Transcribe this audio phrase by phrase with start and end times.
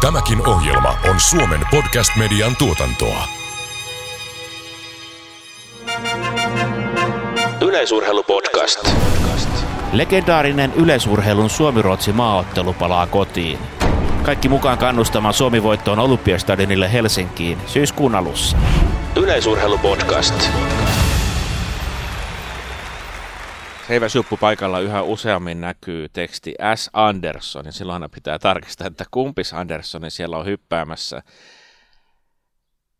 [0.00, 3.24] Tämäkin ohjelma on Suomen podcast-median tuotantoa.
[7.60, 8.88] Yleisurheilupodcast.
[9.92, 13.58] Legendaarinen yleisurheilun Suomi-Ruotsi maaottelu palaa kotiin.
[14.22, 18.56] Kaikki mukaan kannustamaan Suomi-voittoon Olympiastadionille Helsinkiin syyskuun alussa.
[19.16, 20.50] Yleisurheilupodcast.
[23.90, 26.90] Seiväsjuppu paikalla yhä useammin näkyy teksti S.
[26.92, 31.22] Andersson, ja silloin aina pitää tarkistaa, että kumpis Anderssoni siellä on hyppäämässä.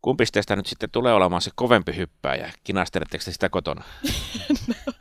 [0.02, 2.52] Kumpis teistä nyt sitten tulee olemaan se kovempi hyppääjä?
[2.64, 3.82] Kinasteletteko te sitä kotona?
[4.68, 4.92] no,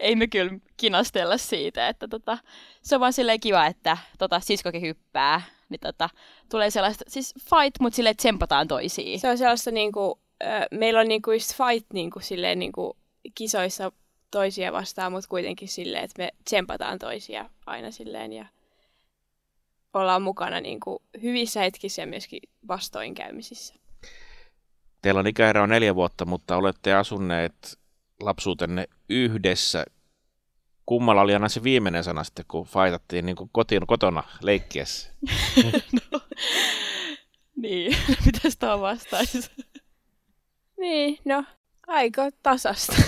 [0.00, 2.38] ei me kyllä kinastella siitä, että tota,
[2.82, 6.08] se on vaan silleen kiva, että tota, siskokin hyppää, niin tota,
[6.50, 9.20] tulee sellaista, siis fight, mutta silleen tsempataan toisiin.
[9.20, 12.96] Se on sellaista niinku, äh, meillä on niinku just fight niinku, silleen niinku
[13.34, 13.92] kisoissa
[14.30, 18.46] toisia vastaan, mutta kuitenkin silleen, että me tsempataan toisia aina silleen ja
[19.94, 23.74] ollaan mukana niin kuin hyvissä hetkissä ja myöskin vastoinkäymisissä.
[25.02, 27.78] Teillä on ikäero neljä vuotta, mutta olette asuneet
[28.20, 29.84] lapsuutenne yhdessä.
[30.86, 35.12] Kummalla oli aina se viimeinen sana sitten, kun faitattiin niin kuin kotiin, kotona leikkiessä?
[36.12, 36.20] no,
[37.56, 39.50] niin, mitä sitä vastaisi?
[40.80, 41.44] niin, no
[41.86, 42.92] aika tasasta.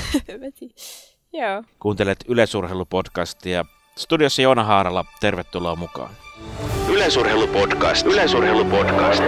[1.32, 1.62] Joo.
[1.78, 3.64] Kuuntelet Yleisurheilupodcastia.
[3.96, 6.10] Studiossa Joona Haarala, tervetuloa mukaan.
[6.88, 8.06] Yleisurheilupodcast.
[8.06, 9.22] Yleisurheilupodcast.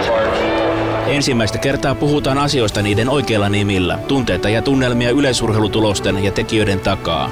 [1.07, 3.99] Ensimmäistä kertaa puhutaan asioista niiden oikeilla nimillä.
[4.07, 7.29] Tunteita ja tunnelmia yleisurheilutulosten ja tekijöiden takaa.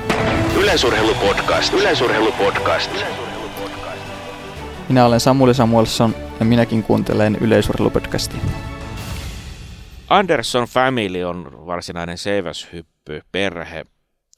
[0.58, 1.74] Yleisurheilupodcast.
[1.74, 2.92] Yleisurheilupodcast.
[4.90, 8.40] Minä olen Samuli Samuelson ja minäkin kuuntelen yleisurheilupodcastia.
[10.10, 13.86] Anderson Family on varsinainen seiväshyppy perhe.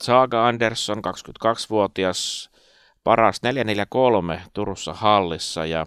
[0.04, 2.50] Saga Andersson, 22-vuotias,
[3.04, 5.86] paras 443 Turussa hallissa ja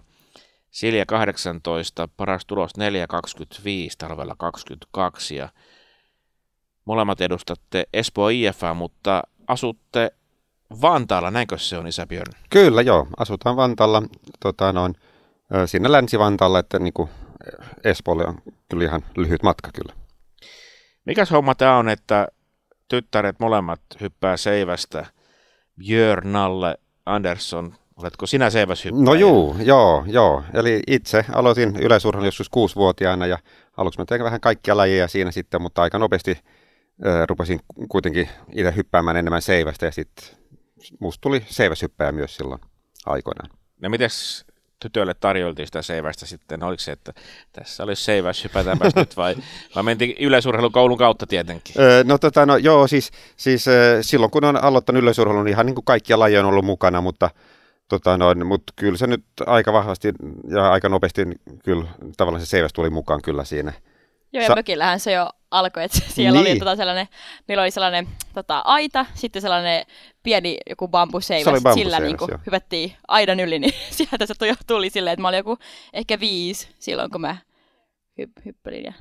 [0.71, 5.49] Silja 18, paras tulos 425 talvella 22 ja
[6.85, 10.11] molemmat edustatte Espoo IFA, mutta asutte
[10.81, 12.33] Vantaalla, näinkö se on Isä Björn?
[12.49, 14.03] Kyllä joo, asutaan Vantaalla,
[14.39, 14.95] tota, noin,
[15.65, 17.09] siinä Länsi-Vantaalla, että niin kuin
[17.83, 18.37] Espoolle on
[18.69, 19.93] kyllä ihan lyhyt matka kyllä.
[21.05, 22.27] Mikäs homma tämä on, että
[22.87, 25.05] tyttäret molemmat hyppää seivästä.
[25.77, 29.03] Björn, Nalle, Andersson, oletko sinä seiväshyppäjä?
[29.05, 30.43] No juu, joo, joo.
[30.53, 33.39] Eli itse aloitin yleisurheilun joskus kuusivuotiaana ja
[33.77, 38.73] aluksi mä tein vähän kaikkia lajeja siinä sitten, mutta aika nopeasti äh, rupesin kuitenkin itse
[38.75, 40.25] hyppäämään enemmän seivästä ja sitten
[40.99, 42.61] musta tuli seiväshyppäjä myös silloin
[43.05, 43.49] aikoinaan.
[43.81, 44.45] No mites
[44.79, 46.63] tytöille tarjoltiin sitä seivästä sitten?
[46.63, 47.13] Oliko se, että
[47.51, 49.35] tässä olisi seiväs, hypätäänpäs nyt vai,
[49.75, 51.75] vai mentiin yleisurheilukoulun kautta tietenkin?
[51.79, 53.65] Öö, no, tota, no joo, siis, siis
[54.01, 57.29] silloin kun on aloittanut yleisurheilun, niin ihan niin kuin kaikkia lajeja on ollut mukana, mutta
[57.89, 60.13] Tota noin, mutta kyllä se nyt aika vahvasti
[60.49, 61.25] ja aika nopeasti
[61.63, 61.85] kyllä
[62.17, 63.73] tavallaan se seiväs tuli mukaan kyllä siinä.
[64.35, 66.51] Joo, ja Sa- mökillähän se jo alkoi, että siellä niin.
[66.51, 67.07] oli tota sellainen,
[67.47, 69.85] meillä oli sellainen tota, aita, sitten sellainen
[70.23, 74.33] pieni joku bambuseivä, sillä niin kuin, hyvättiin aidan yli, niin sieltä se
[74.67, 75.57] tuli silleen, että mä olin joku
[75.93, 77.37] ehkä viisi silloin, kun mä
[78.21, 78.93] hy- hyppelin ja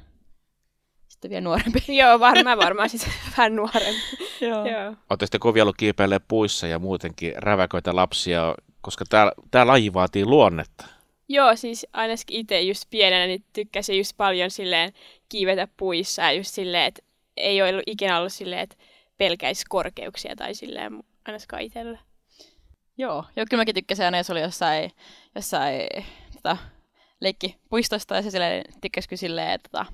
[1.08, 1.82] sitten vielä nuorempi.
[1.98, 4.00] Joo, varmaan varmaan siis vähän nuorempi.
[4.40, 4.66] Joo.
[4.66, 4.94] Joo.
[5.10, 10.24] Olette sitten kovin ollut kiipeille puissa ja muutenkin räväköitä lapsia, koska tämä, tämä laji vaatii
[10.24, 10.93] luonnetta.
[11.28, 14.92] Joo, siis ainakin itse just pienenä niin tykkäsin just paljon silleen
[15.28, 17.02] kiivetä puissa ja just silleen, että
[17.36, 18.76] ei ole ikinä ollut silleen, että
[19.18, 21.98] pelkäisi korkeuksia tai silleen ainakaan itsellä.
[22.98, 24.90] Joo, joo, kyllä mäkin tykkäsin aina, jos oli jossain,
[25.34, 25.88] jossain
[26.34, 26.56] tota,
[27.70, 29.86] puistosta ja se silleen, tykkäsi silleen, että tota,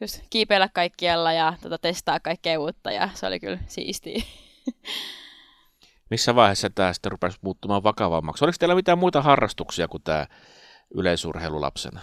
[0.00, 4.22] just kiipeillä kaikkialla ja tota, testaa kaikkea uutta ja se oli kyllä siistiä.
[6.10, 8.44] Missä vaiheessa tämä sitten rupesi muuttumaan vakavammaksi?
[8.44, 10.26] Oliko teillä mitään muita harrastuksia kuin tämä
[10.94, 12.00] yleisurheilu lapsena?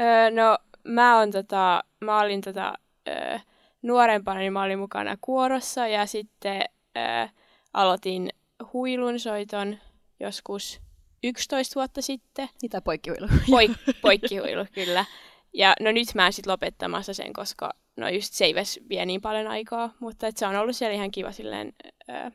[0.00, 2.72] Öö, no mä, on tota, mä olin tota,
[3.08, 3.38] öö,
[3.82, 6.62] nuorempana, niin mä olin mukana kuorossa ja sitten
[6.96, 7.26] öö,
[7.72, 8.30] aloitin
[8.72, 9.78] huilunsoiton
[10.20, 10.80] joskus
[11.22, 12.48] 11 vuotta sitten.
[12.62, 13.26] Mitä poikkihuilu?
[13.26, 15.04] Poik- poikkihuilu, kyllä.
[15.52, 19.46] Ja no nyt mä en sitten lopettamassa sen, koska no just seiväs vie niin paljon
[19.46, 21.72] aikaa, mutta et se on ollut siellä ihan kiva silleen,
[22.10, 22.30] öö,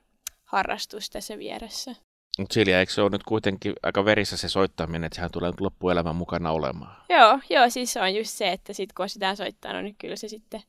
[0.48, 1.96] harrastus tässä vieressä.
[2.40, 6.16] Mutta Silja, eikö se ole nyt kuitenkin aika verissä se soittaminen, että sehän tulee loppuelämän
[6.16, 7.04] mukana olemaan?
[7.10, 10.16] Joo, joo, siis se on just se, että sit kun sitä soittaa, no niin kyllä
[10.16, 10.62] se sitten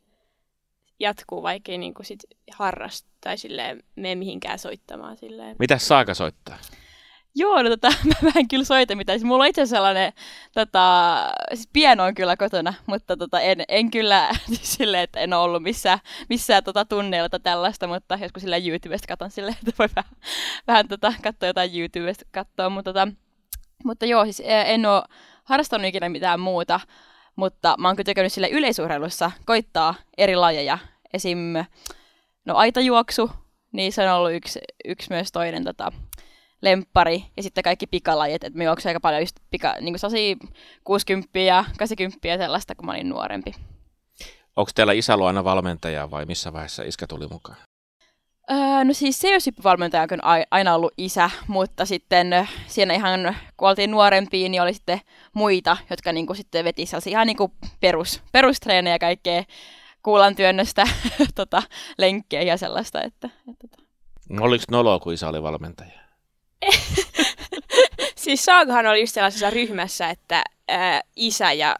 [1.00, 2.20] jatkuu, vaikka ei niin sit
[2.52, 5.16] harrasta tai silleen mene mihinkään soittamaan.
[5.16, 5.56] Silleen.
[5.58, 6.58] Mitäs Saaka soittaa?
[7.34, 7.88] Joo, no tota,
[8.22, 9.18] mä en kyllä soita mitään.
[9.18, 10.12] Siis mulla on itse sellainen,
[10.54, 11.16] tota,
[11.54, 14.30] siis pieno on kyllä kotona, mutta tota, en, en kyllä
[14.62, 15.98] silleen, että en ole ollut missään,
[16.28, 20.12] missään tota, tunneilla tai tällaista, mutta joskus sillä YouTubesta katon silleen, että voi vähän,
[20.66, 23.08] vähän tota, katsoa jotain YouTubesta katsoa, mutta, tota,
[23.84, 25.02] mutta joo, siis en ole
[25.44, 26.80] harrastanut ikinä mitään muuta,
[27.36, 30.78] mutta mä oon kyllä tykännyt sille yleisurheilussa koittaa eri lajeja.
[31.14, 31.38] Esim.
[32.44, 33.30] No aitajuoksu,
[33.72, 35.92] niin se on ollut yksi, yksi myös toinen tota,
[36.62, 37.24] lemppari.
[37.36, 40.50] Ja sitten kaikki pikalajit, että me juoksin aika paljon just pika, niin kuin
[40.84, 43.54] 60 ja 80 sellaista, kun mä olin nuorempi.
[44.56, 47.58] Onko teillä isä ollut aina valmentaja vai missä vaiheessa iskä tuli mukaan?
[48.50, 49.28] Öö, no siis se
[49.64, 55.00] valmentaja on aina ollut isä, mutta sitten siinä ihan, kun oltiin nuorempia, niin oli sitten
[55.34, 59.44] muita, jotka niinku sitten veti sellaisia ihan niinku perus, perustreenejä ja kaikkea
[60.02, 60.84] kuulan työnnöstä,
[61.34, 61.62] tota,
[61.98, 63.02] lenkkejä ja sellaista.
[63.02, 63.76] Että, että.
[64.28, 66.07] No, oliko noloa, kun isä oli valmentaja?
[68.16, 71.76] siis Saagahan oli just sellaisessa ryhmässä, että ää, isä ja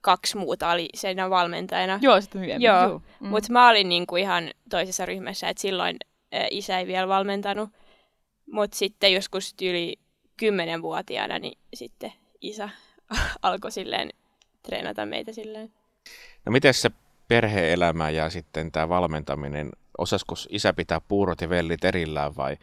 [0.00, 1.98] kaksi muuta oli sen valmentajana.
[2.02, 2.66] Joo, sitten myöhemmin.
[2.66, 3.02] Joo, Joo.
[3.20, 3.28] Mm.
[3.28, 5.96] mutta mä olin niinku ihan toisessa ryhmässä, että silloin
[6.32, 7.70] ää, isä ei vielä valmentanut.
[8.52, 9.96] Mutta sitten joskus yli
[10.36, 12.68] kymmenenvuotiaana, niin sitten isä
[13.42, 14.10] alkoi silleen
[14.62, 15.72] treenata meitä silleen.
[16.46, 16.90] No miten se
[17.28, 22.56] perheelämä ja sitten tämä valmentaminen, osasko isä pitää puurot ja vellit erillään vai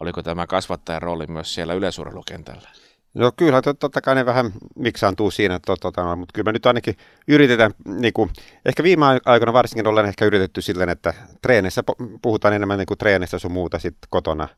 [0.00, 2.68] oliko tämä kasvattajan rooli myös siellä yleisurheilukentällä?
[3.14, 6.96] No kyllä, totta kai ne vähän miksaantuu siinä, to, tota, mutta kyllä me nyt ainakin
[7.28, 8.30] yritetään, niin kuin,
[8.64, 11.82] ehkä viime aikoina varsinkin ollaan ehkä yritetty silleen, että treenissä
[12.22, 14.48] puhutaan enemmän niin kuin treenissä sun muuta sitten kotona.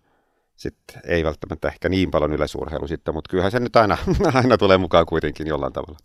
[0.56, 3.98] Sitten ei välttämättä ehkä niin paljon yleisurheilu sitten, mutta kyllähän se nyt aina,
[4.34, 5.98] aina tulee mukaan kuitenkin jollain tavalla.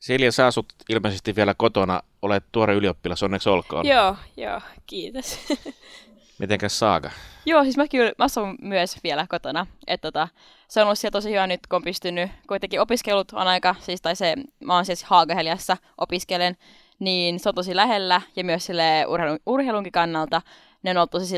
[0.00, 3.86] Silja, sä asut ilmeisesti vielä kotona, olet tuore ylioppilas, onneksi olkoon.
[3.86, 5.38] Joo, joo, kiitos.
[6.38, 7.10] Mitenkäs Saaga?
[7.46, 9.66] Joo, siis mä kyllä mä asun myös vielä kotona.
[9.86, 10.28] Että tota,
[10.68, 14.02] se on ollut siellä tosi hyvä nyt, kun on pystynyt, kuitenkin opiskelut on aika, siis
[14.02, 16.56] tai se, mä oon siis Haagaheliassa opiskelen,
[16.98, 20.42] niin se on tosi lähellä ja myös sille urheilun, urheilunkin kannalta
[20.82, 21.36] ne on ollut tosi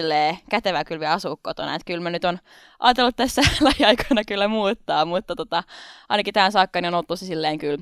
[0.51, 1.75] kätevää kyllä vielä asua kotona.
[1.75, 2.39] Että kyllä mä nyt on
[2.79, 5.63] ajatellut tässä lähiaikoina kyllä muuttaa, mutta tota,
[6.09, 7.79] ainakin tähän saakka niin on ollut tosi silleen kyllä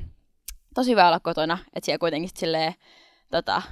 [0.75, 1.59] tosi hyvä olla kotona.
[1.75, 2.75] Että siellä kuitenkin silleen
[3.31, 3.63] tota,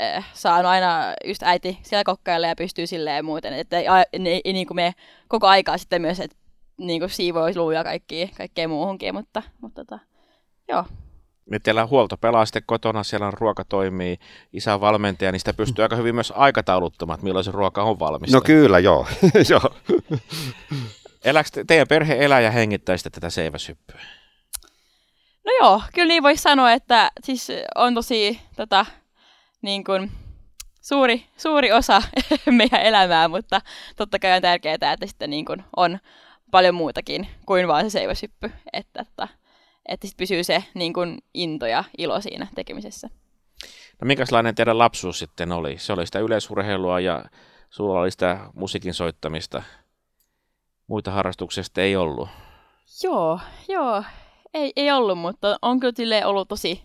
[0.00, 4.52] eh, saanut aina just äiti siellä kokkailla ja pystyy silleen muuten, että ei, ei, ei
[4.52, 4.94] niin kuin me
[5.28, 6.36] koko aikaa sitten myös, että
[6.78, 9.98] niin kuin siivoisi luuja kaikki, kaikkeen muuhunkin, mutta, mutta tota,
[10.68, 10.84] joo.
[11.50, 14.18] Nyt teillä huolto pelaa sitten kotona, siellä on ruoka toimii,
[14.52, 17.98] isä on valmentaja, niin sitä pystyy aika hyvin myös aikatauluttamaan, että milloin se ruoka on
[17.98, 18.36] valmista.
[18.36, 19.06] No kyllä, joo.
[19.50, 19.74] joo.
[21.24, 24.00] Elääkö teidän perhe elää ja hengittää sitten tätä seiväsyppyä?
[25.46, 28.86] No joo, kyllä niin voisi sanoa, että siis on tosi tota,
[29.62, 30.12] niin kuin,
[30.82, 32.02] suuri, suuri osa
[32.50, 33.60] meidän elämää, mutta
[33.96, 35.98] totta kai on tärkeää, että sitten niin kuin on
[36.50, 39.28] paljon muutakin kuin vain se seiväsyppy, että, että,
[39.88, 43.10] että sitten pysyy se niin kuin into ja ilo siinä tekemisessä.
[44.00, 45.78] No minkälainen teidän lapsuus sitten oli?
[45.78, 47.24] Se oli sitä yleisurheilua ja
[47.70, 49.62] sulla oli sitä musiikin soittamista.
[50.86, 52.28] Muita harrastuksesta ei ollut.
[53.02, 54.04] Joo, joo.
[54.56, 56.82] Ei, ei ollut, mutta on kyllä ollut tosi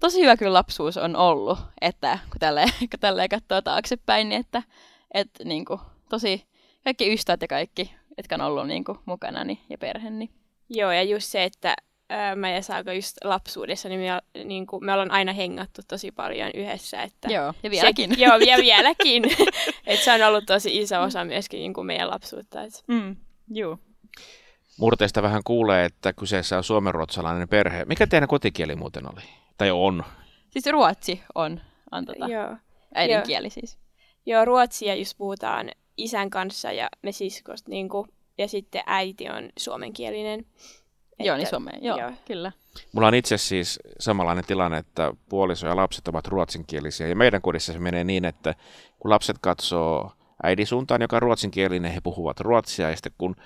[0.00, 4.62] tosi hyvä kyllä lapsuus on ollut, että kun tälleen, kun tälleen katsoo taaksepäin, niin että,
[5.14, 6.46] että niin kuin, tosi
[6.84, 10.10] kaikki ystävät ja kaikki, jotka on ollut niin kuin, mukana niin, ja perhe.
[10.10, 10.30] Niin.
[10.68, 11.74] Joo, ja just se, että
[12.08, 16.10] ää, mä ja Saako just lapsuudessa, niin me, niin kuin, me ollaan aina hengattu tosi
[16.12, 17.02] paljon yhdessä.
[17.02, 18.14] Että joo, ja vieläkin.
[18.14, 19.24] Se, joo, ja vieläkin.
[19.86, 22.58] että se on ollut tosi iso osa myöskin niin kuin meidän lapsuutta.
[22.86, 23.16] Mm,
[23.48, 23.78] joo.
[24.78, 27.84] Murteista vähän kuulee, että kyseessä on suomenruotsalainen perhe.
[27.84, 29.22] Mikä teidän kotikieli muuten oli?
[29.58, 30.04] Tai on?
[30.50, 31.60] Siis ruotsi on,
[31.92, 32.56] on tota, Joo.
[32.94, 33.50] äidinkieli Joo.
[33.50, 33.78] siis.
[34.26, 39.50] Joo, ruotsia just puhutaan isän kanssa ja me siskost, niin kuin, ja sitten äiti on
[39.58, 40.40] suomenkielinen.
[40.40, 42.52] Että, joo, niin suomeen, joo, joo, kyllä.
[42.92, 47.08] Mulla on itse siis samanlainen tilanne, että puoliso ja lapset ovat ruotsinkielisiä.
[47.08, 48.54] Ja meidän kodissa se menee niin, että
[48.98, 50.12] kun lapset katsoo
[50.42, 52.90] äidin suuntaan, joka on ruotsinkielinen, he puhuvat ruotsia.
[52.90, 53.36] Ja sitten kun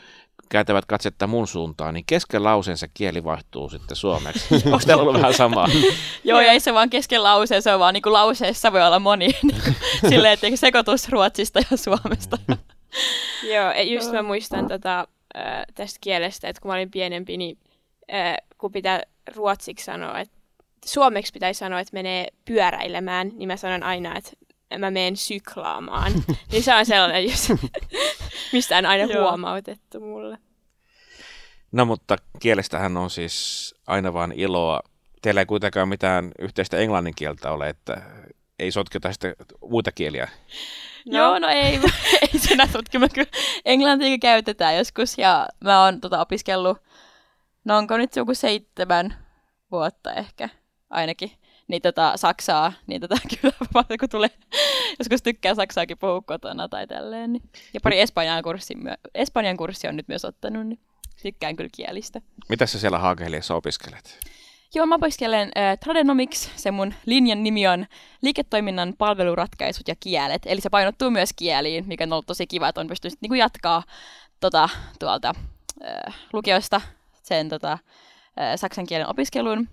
[0.49, 4.55] kääntävät katsetta mun suuntaan, niin kesken lauseensa kieli vaihtuu sitten suomeksi.
[4.65, 5.69] Onko teillä ollut vähän samaa?
[6.25, 8.99] Joo, ja ei se vaan kesken lauseen, se on vaan niin kuin lauseessa voi olla
[8.99, 9.77] moni niin kuin,
[10.11, 12.39] silleen, että sekoitus ruotsista ja suomesta.
[13.43, 15.09] Joo, just mä muistan tota,
[15.75, 17.59] tästä kielestä, että kun mä olin pienempi, niin
[18.59, 19.03] kun pitää
[19.37, 20.37] ruotsiksi sanoa, että
[20.85, 24.31] suomeksi pitäisi sanoa, että menee pyöräilemään, niin mä sanon aina, että
[24.71, 26.13] mä menen syklaamaan.
[26.53, 27.51] niin se on sellainen, just,
[28.53, 30.39] mistä on aina huomautettu mulle.
[31.73, 34.81] No mutta kielestähän on siis aina vain iloa.
[35.23, 38.03] Teillä ei kuitenkaan mitään yhteistä englannin kieltä ole, että
[38.59, 39.35] ei sotketa sitten
[39.71, 40.29] muita kieliä.
[41.07, 41.19] No.
[41.19, 41.81] Joo, no ei,
[42.23, 43.09] ei sinä sotkema.
[43.09, 43.31] Kyllä
[43.65, 46.79] englantia käytetään joskus ja mä oon tota, opiskellut,
[47.65, 49.17] no onko nyt joku seitsemän
[49.71, 50.49] vuotta ehkä
[50.91, 51.31] ainakin
[51.69, 53.53] niin tota, Saksaa, niin tota, kyllä
[54.01, 54.31] kun tulee,
[54.99, 57.33] joskus tykkää Saksaakin puhua kotona tai tälleen.
[57.33, 57.43] Niin.
[57.75, 58.75] Ja pari Espanjan kurssi,
[59.15, 60.67] Espanjan kurssi on nyt myös ottanut.
[60.67, 60.81] Niin.
[61.23, 62.21] tykkään kyllä kielistä.
[62.49, 64.19] Mitä sä siellä Haakeheliassa opiskelet?
[64.75, 66.51] Joo, mä opiskelen äh, Tradenomics.
[66.57, 67.87] Se mun linjan nimi on
[68.23, 70.43] liiketoiminnan palveluratkaisut ja kielet.
[70.47, 73.83] Eli se painottuu myös kieliin, mikä on ollut tosi kiva, että on pystynyt niin jatkaa
[74.41, 74.69] tota,
[74.99, 75.35] tuolta
[75.85, 76.81] äh, lukiosta
[77.23, 79.69] sen tota, äh, saksan kielen opiskelun.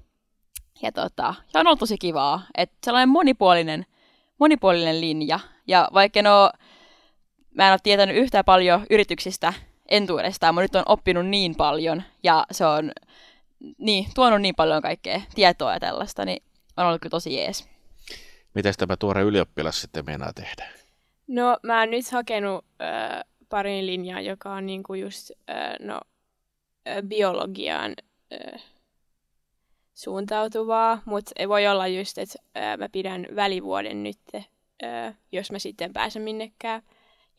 [0.82, 3.86] Ja, tota, ja on ollut tosi kivaa, että sellainen monipuolinen,
[4.40, 5.40] monipuolinen linja.
[5.68, 6.52] Ja vaikka en ole,
[7.56, 9.54] mä en ole tietänyt yhtään paljon yrityksistä
[9.90, 12.92] entuudestaan, mä nyt on oppinut niin paljon ja se on
[13.78, 16.44] niin, tuonut niin paljon kaikkea tietoa ja tällaista, niin
[16.78, 17.70] on ollut kyllä tosi jees.
[18.54, 20.66] Miten tämä tuore ylioppilas sitten meinaa tehdä?
[21.28, 26.00] No mä oon nyt hakenut äh, parin linjaa, joka on niinku just äh, no,
[26.88, 27.96] äh, biologiaan
[28.34, 28.62] äh,
[29.94, 32.40] suuntautuvaa, mutta voi olla just, että
[32.78, 34.20] mä pidän välivuoden nyt,
[35.32, 36.82] jos mä sitten pääsen minnekään.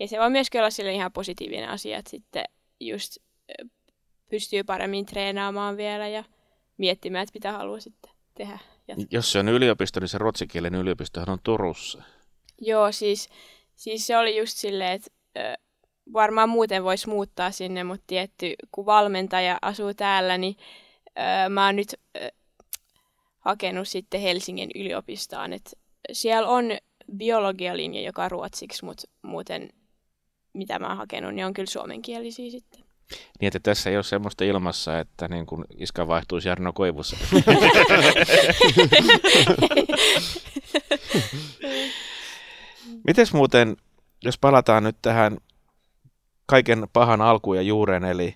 [0.01, 2.45] Ja se voi myös olla sille ihan positiivinen asia, että sitten
[2.81, 3.17] just
[4.31, 6.25] pystyy paremmin treenaamaan vielä ja
[6.77, 8.59] miettimään, että mitä haluaa sitten tehdä.
[8.89, 9.07] Jatkaa.
[9.11, 12.03] Jos se on yliopisto, niin se ruotsikielinen yliopistohan on Turussa.
[12.61, 13.29] Joo, siis,
[13.75, 15.11] siis se oli just silleen, että
[16.13, 20.57] varmaan muuten voisi muuttaa sinne, mutta tietty, kun valmentaja asuu täällä, niin
[21.19, 22.31] äh, mä oon nyt äh,
[23.45, 25.53] hakenut sitten Helsingin yliopistoon.
[25.53, 25.75] Et
[26.13, 26.65] siellä on
[27.17, 29.71] biologialinja, joka on ruotsiksi, mutta muuten
[30.53, 32.85] mitä mä oon hakenut, niin on kyllä suomenkielisiä sitten.
[33.41, 37.17] Niin, että tässä ei ole semmoista ilmassa, että niin kuin iska vaihtuisi Jarno Koivussa.
[43.07, 43.77] Mites muuten,
[44.25, 45.39] jos palataan nyt tähän
[46.47, 48.35] kaiken pahan alkuun ja juuren, eli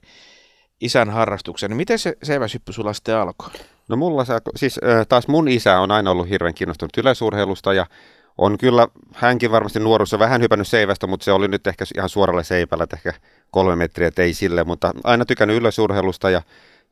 [0.80, 3.50] isän harrastuksen, niin miten se seiväshyppy sulla sitten alkoi?
[3.88, 7.86] No mulla se, siis taas mun isä on aina ollut hirveän kiinnostunut yleisurheilusta ja
[8.38, 12.44] on kyllä hänkin varmasti nuoruudessa vähän hypännyt seivästä, mutta se oli nyt ehkä ihan suoralle
[12.44, 13.12] seipällä, että ehkä
[13.50, 16.42] kolme metriä, ei sille, mutta aina tykännyt yleisurheilusta ja,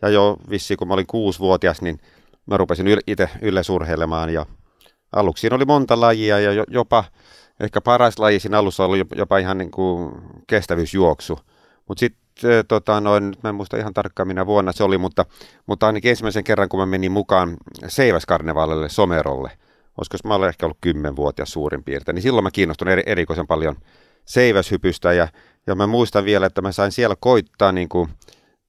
[0.02, 2.00] ja jo vissi kun mä olin kuusi-vuotias, niin
[2.47, 4.47] mä rupesin yl, itse yleisurheilemaan ja
[5.12, 7.05] aluksi siinä oli monta lajia ja jopa
[7.61, 10.12] ehkä paras laji siinä alussa oli jopa ihan niin kuin
[10.47, 11.38] kestävyysjuoksu,
[11.88, 15.25] mutta sitten tota, noin, nyt mä en muista ihan tarkkaan minä vuonna se oli, mutta,
[15.66, 17.57] mutta ainakin ensimmäisen kerran, kun mä menin mukaan
[17.88, 19.50] Seiväskarnevaalille Somerolle–
[19.99, 23.76] olisiko mä olen ehkä ollut kymmenvuotias suurin piirtein, niin silloin mä kiinnostun eri, erikoisen paljon
[24.25, 25.12] seiväshypystä.
[25.12, 25.28] Ja,
[25.66, 28.09] ja mä muistan vielä, että mä sain siellä koittaa niin kuin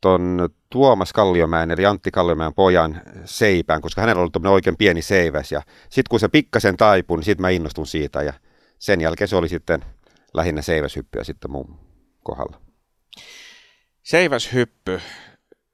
[0.01, 5.51] ton Tuomas Kalliomäen eli Antti Kalliomäen pojan seipään, koska hänellä oli oikein pieni seiväs.
[5.51, 8.21] Ja sitten kun se pikkasen taipui, niin sitten mä innostun siitä.
[8.21, 8.33] Ja
[8.79, 9.85] sen jälkeen se oli sitten
[10.33, 11.79] lähinnä seiväshyppyä sitten mun
[12.23, 12.66] kohdalla.
[14.03, 15.01] Seiväshyppy,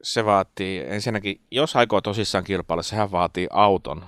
[0.04, 4.06] se vaatii ensinnäkin, jos aikoo tosissaan kilpailla, sehän vaatii auton,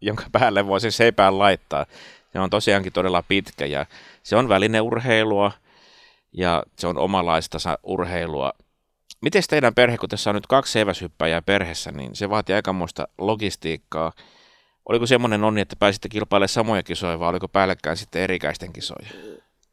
[0.00, 1.86] jonka päälle voisi seipään laittaa.
[2.32, 3.86] Se on tosiaankin todella pitkä ja
[4.22, 5.52] se on välineurheilua
[6.32, 8.52] ja se on omalaista urheilua.
[9.20, 14.12] Miten teidän perhe, kun tässä on nyt kaksi seiväshyppäjää perheessä, niin se vaatii aikamoista logistiikkaa.
[14.88, 19.08] Oliko semmoinen onni, että pääsitte kilpailemaan samoja kisoja vai oliko päällekkäin sitten erikäisten kisoja?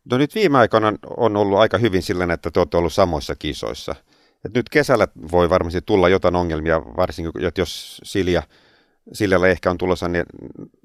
[0.05, 3.95] No nyt viime aikoina on ollut aika hyvin sillä, että te olette ollut samoissa kisoissa.
[4.45, 8.43] Et nyt kesällä voi varmasti tulla jotain ongelmia, varsinkin että jos Silja
[9.13, 10.23] sillä ehkä on tulossa ne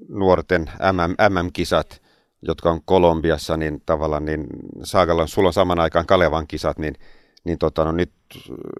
[0.09, 2.01] nuorten MM, MM-kisat,
[2.41, 4.47] jotka on Kolumbiassa, niin tavallaan niin
[4.83, 6.95] Saagalla on, sulla on saman aikaan Kalevan kisat, niin,
[7.43, 8.11] niin tota, no nyt,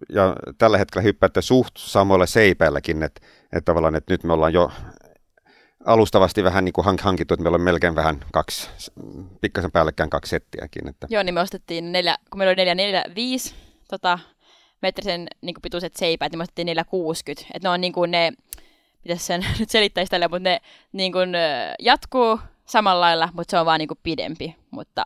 [0.10, 4.72] ja tällä hetkellä hyppäätte suht samoilla seipäilläkin, että, että tavallaan, että nyt me ollaan jo
[5.86, 8.70] alustavasti vähän niin kuin hankittu, että meillä on melkein vähän kaksi,
[9.42, 10.88] pikkasen päällekään kaksi settiäkin.
[10.88, 11.08] Että.
[11.10, 13.56] Joo, niin me ostettiin neljä, kun meillä oli neljä, neljä, viisi
[13.89, 14.20] tota,
[14.82, 17.46] metrisen niin pituiset seipäät, niin me ostettiin 460.
[17.54, 18.34] Että ne on niin kuin ne
[19.06, 20.62] miten sen nyt selittäisi tälle, mutta ne
[20.92, 21.30] niin kuin,
[21.80, 24.56] jatkuu samalla lailla, mutta se on vaan niin kuin pidempi.
[24.72, 25.06] Mutta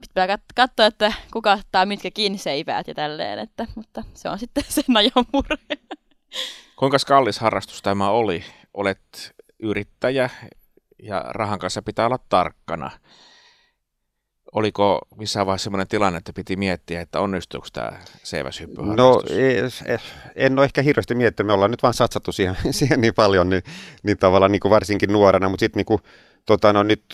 [0.00, 4.96] pitää katsoa, että kuka ottaa mitkäkin seipäät ja tälleen, että, mutta se on sitten sen
[4.96, 5.78] ajan murhe.
[6.76, 8.44] Kuinka kallis harrastus tämä oli?
[8.74, 10.30] Olet yrittäjä
[11.02, 12.90] ja rahan kanssa pitää olla tarkkana.
[14.52, 17.92] Oliko missään vaiheessa sellainen tilanne, että piti miettiä, että onnistuuko tämä
[18.22, 18.82] seiväshyppy?
[18.82, 19.22] No
[20.36, 23.62] en ole ehkä hirveästi miettinyt, me ollaan nyt vaan satsattu siihen, siihen niin paljon, niin,
[24.02, 26.00] niin tavallaan niin kuin varsinkin nuorena, mutta sitten niin
[26.46, 27.04] tota, no nyt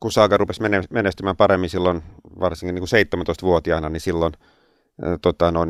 [0.00, 2.02] kun Saaga rupesi menestymään paremmin silloin,
[2.40, 4.32] varsinkin niin kuin 17-vuotiaana, niin silloin
[5.22, 5.60] tota, no,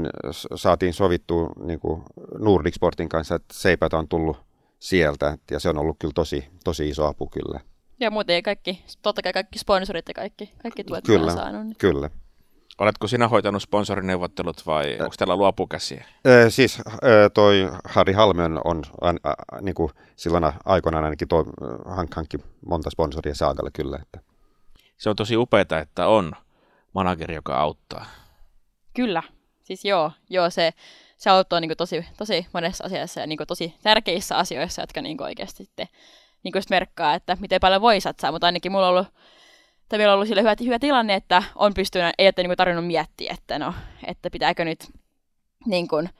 [0.55, 2.03] saatiin sovittua niin kuin
[2.39, 4.46] Nordic Sportin kanssa, että seipät on tullut
[4.79, 7.61] sieltä, ja se on ollut kyllä tosi, tosi iso apu kyllä.
[8.01, 11.67] Ja muuten kaikki, totta kai kaikki sponsorit ja kaikki, kaikki tuet, kyllä, saanut.
[11.67, 11.77] Niin.
[11.79, 12.11] Kyllä.
[12.79, 16.05] Oletko sinä hoitanut sponsorineuvottelut vai onko teillä luopukäsiä?
[16.27, 16.95] Äh, siis äh,
[17.35, 21.45] toi Harri Halmion on äh, äh, niin kuin silloin aikoinaan ainakin toi,
[21.87, 23.99] hank, hankki monta sponsoria Saagalle kyllä.
[24.03, 24.21] Että.
[24.97, 26.33] Se on tosi upeaa, että on
[26.93, 28.07] manageri, joka auttaa.
[28.95, 29.23] Kyllä.
[29.63, 30.73] Siis joo, joo se,
[31.17, 35.03] se auttoi niin kuin tosi, tosi monessa asiassa ja niin kuin tosi tärkeissä asioissa, jotka
[35.03, 35.89] niin kuin oikeasti sitten
[36.43, 39.09] niin kuin merkkaa, että miten paljon voi satsaa, mutta ainakin mulla on ollut
[39.89, 42.87] tai meillä on ollut sille hyvä, hyvä tilanne, että on pystynyt, ei että niin tarvinnut
[42.87, 43.75] miettiä, että no,
[44.07, 44.87] että pitääkö nyt
[45.67, 46.11] niin kuin,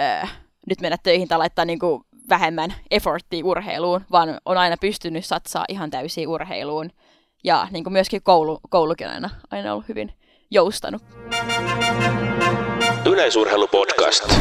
[0.00, 0.26] öö,
[0.68, 5.64] nyt mennä töihin tai laittaa niin kuin vähemmän efforttia urheiluun, vaan on aina pystynyt satsaa
[5.68, 6.90] ihan täysiin urheiluun.
[7.44, 10.12] Ja niin kuin myöskin koulu, koulukin aina, aina ollut hyvin
[10.50, 11.02] joustanut.
[13.06, 14.34] Yleisurheilupodcast.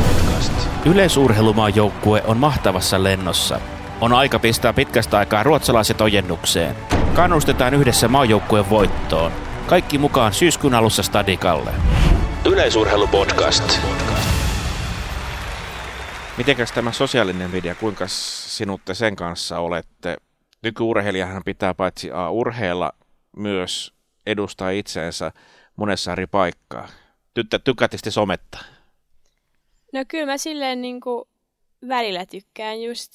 [0.86, 3.60] Yleisurheilumaan joukkue on mahtavassa lennossa.
[4.02, 6.76] On aika pistää pitkästä aikaa ruotsalaiset ojennukseen.
[7.14, 9.32] Kannustetaan yhdessä maajoukkueen voittoon.
[9.68, 11.72] Kaikki mukaan syyskuun alussa Stadikalle.
[12.46, 13.80] Yleisurheilupodcast.
[16.38, 20.18] Mitenkäs tämä sosiaalinen media, kuinka sinut sen kanssa olette?
[20.64, 22.92] Nykyurheilijahan pitää paitsi A urheilla,
[23.38, 23.94] myös
[24.26, 25.32] edustaa itseensä
[25.76, 26.88] monessa eri paikkaa.
[27.34, 28.58] Tyttä, tykkäätte sometta?
[29.94, 31.26] No kyllä mä silleen niin kuin
[31.88, 33.14] välillä tykkään just,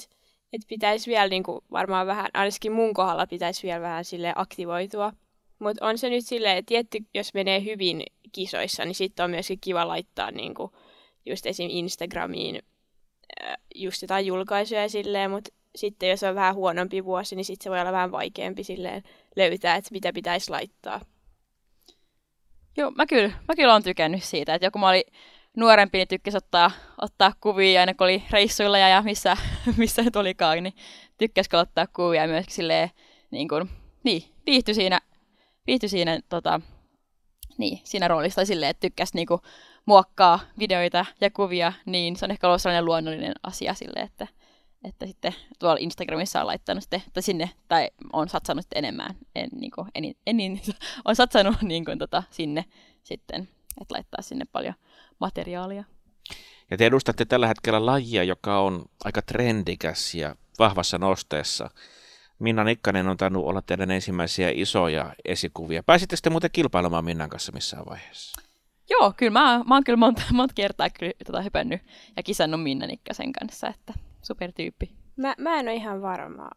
[0.52, 5.12] että pitäisi vielä niin kuin varmaan vähän, ainakin mun kohdalla pitäisi vielä vähän sille aktivoitua.
[5.58, 9.60] Mutta on se nyt silleen, että tietty, jos menee hyvin kisoissa, niin sitten on myöskin
[9.60, 10.72] kiva laittaa niin kuin
[11.26, 11.70] just esim.
[11.70, 12.62] Instagramiin
[13.74, 17.80] just jotain julkaisuja silleen, mutta sitten jos on vähän huonompi vuosi, niin sitten se voi
[17.80, 19.02] olla vähän vaikeampi silleen
[19.36, 21.00] löytää, että mitä pitäisi laittaa.
[22.76, 25.02] Joo, mä kyllä, mä kyllä olen tykännyt siitä, että joku mä olin
[25.56, 26.70] nuorempi, niin tykkäsi ottaa,
[27.02, 29.36] ottaa kuvia aina kun oli reissuilla ja missä,
[29.76, 30.74] missä nyt olikaan, niin
[31.18, 32.90] tykkäsikö ottaa kuvia myös silleen,
[33.30, 33.70] niin kuin,
[34.04, 35.00] niin, viihtyi siinä,
[35.66, 36.60] viihtyi siinä, tota,
[37.58, 39.40] niin, siinä roolissa silleen, että tykkäsi niin kuin,
[39.86, 44.26] muokkaa videoita ja kuvia, niin se on ehkä ollut sellainen luonnollinen asia sille, että,
[44.86, 49.48] että sitten tuolla Instagramissa on laittanut sitten, että sinne, tai on satsannut sitten enemmän, en,
[49.52, 50.60] niin kuin, en, en, en,
[51.04, 52.64] on satsannut niin kuin, tota, sinne
[53.02, 53.48] sitten,
[53.80, 54.74] että laittaa sinne paljon
[55.20, 55.84] materiaalia.
[56.70, 61.70] Ja te edustatte tällä hetkellä lajia, joka on aika trendikäs ja vahvassa nosteessa.
[62.38, 65.82] Minna Nikkanen on tainnut olla teidän ensimmäisiä isoja esikuvia.
[65.82, 68.42] Pääsitte sitten muuten kilpailemaan Minnan kanssa missään vaiheessa?
[68.90, 71.80] Joo, kyllä mä, mä oon kyllä monta, monta kertaa kyllä, tota, hypännyt
[72.16, 73.94] ja kisannut Minna Nikkasen kanssa, että
[74.26, 74.96] supertyyppi.
[75.16, 76.50] Mä, mä en ole ihan varma,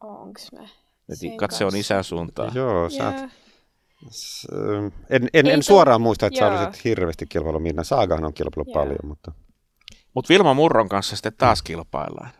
[0.00, 0.68] onks mä
[1.36, 2.52] Katse on isän suuntaan.
[2.54, 3.30] Joo, sä oot...
[5.10, 6.56] En, en, en suoraan muista, että Joo.
[6.56, 7.84] sä olisit hirveästi kilpailu Minna.
[7.84, 9.32] Saagahan on kilpailu paljon, mutta...
[10.14, 12.30] Mutta Vilma Murron kanssa sitten taas kilpaillaan.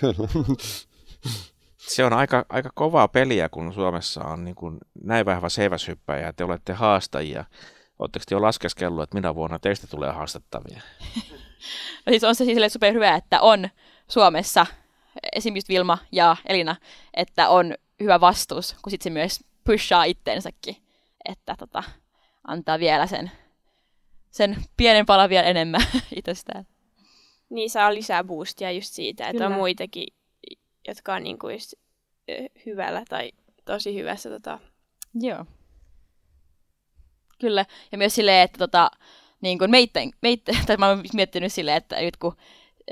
[0.00, 0.28] Kyllä.
[1.76, 6.32] Se on aika, aika kovaa peliä, kun Suomessa on niin kuin näin vahva seiväshyppäjä ja
[6.32, 7.44] te olette haastajia.
[8.00, 10.80] Oletteko te jo laskeskellut, että minä vuonna teistä tulee haastattavia?
[12.06, 13.68] no siis on se siis super hyvä, että on
[14.08, 14.66] Suomessa
[15.32, 16.76] esimerkiksi Vilma ja Elina,
[17.14, 20.76] että on hyvä vastuus, kun sitten se myös pushaa ittensäkin,
[21.24, 21.82] että tota,
[22.44, 23.30] antaa vielä sen,
[24.30, 25.86] sen pienen palan vielä enemmän
[26.16, 26.66] itsestään.
[27.50, 29.46] Niin saa lisää boostia just siitä, että Kyllä.
[29.46, 30.06] on muitakin,
[30.88, 31.74] jotka on niinku just
[32.66, 33.32] hyvällä tai
[33.64, 34.58] tosi hyvässä tota,
[35.14, 35.46] Joo.
[37.40, 38.90] Kyllä, ja myös silleen, että tota,
[39.40, 42.36] niin kuin meitten, meitten, tai mä oon miettinyt silleen, että nyt kun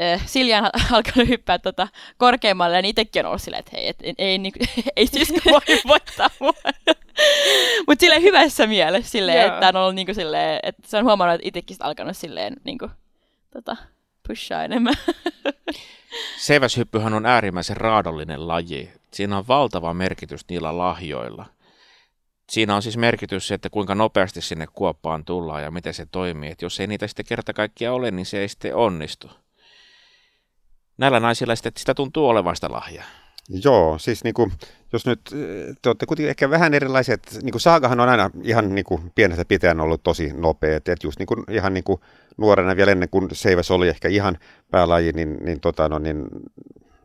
[0.00, 3.96] äh, Silja on alkanut hyppää tota, korkeammalle, niin itsekin on ollut silleen, että hei, et,
[4.02, 4.52] ei, ei, niin,
[4.96, 6.52] ei siis voi voittaa mua.
[7.86, 11.34] Mutta silleen hyvässä mielessä, silleen, että on ollut niin kuin, silleen, että se on huomannut,
[11.34, 12.90] että itsekin alkanut silleen niin kuin,
[13.50, 13.76] tota,
[14.28, 14.94] pushaa enemmän.
[16.38, 18.92] Seiväshyppyhän on äärimmäisen raadollinen laji.
[19.12, 21.46] Siinä on valtava merkitys niillä lahjoilla–
[22.50, 26.50] siinä on siis merkitys se, että kuinka nopeasti sinne kuoppaan tullaan ja miten se toimii.
[26.50, 29.30] Et jos ei niitä sitten kerta kaikkia ole, niin se ei sitten onnistu.
[30.98, 33.04] Näillä naisilla sitten sitä tuntuu olevan sitä lahjaa.
[33.64, 34.52] Joo, siis niin kuin,
[34.92, 35.20] jos nyt
[35.82, 39.44] te olette kuitenkin ehkä vähän erilaiset, niin kuin Saagahan on aina ihan niin kuin pienestä
[39.44, 42.00] pitäen ollut tosi nopea, että just niin kuin, ihan niin kuin
[42.36, 44.38] nuorena vielä ennen kuin Seiväs oli ehkä ihan
[44.70, 46.26] päälaji, niin, niin, tota, no, niin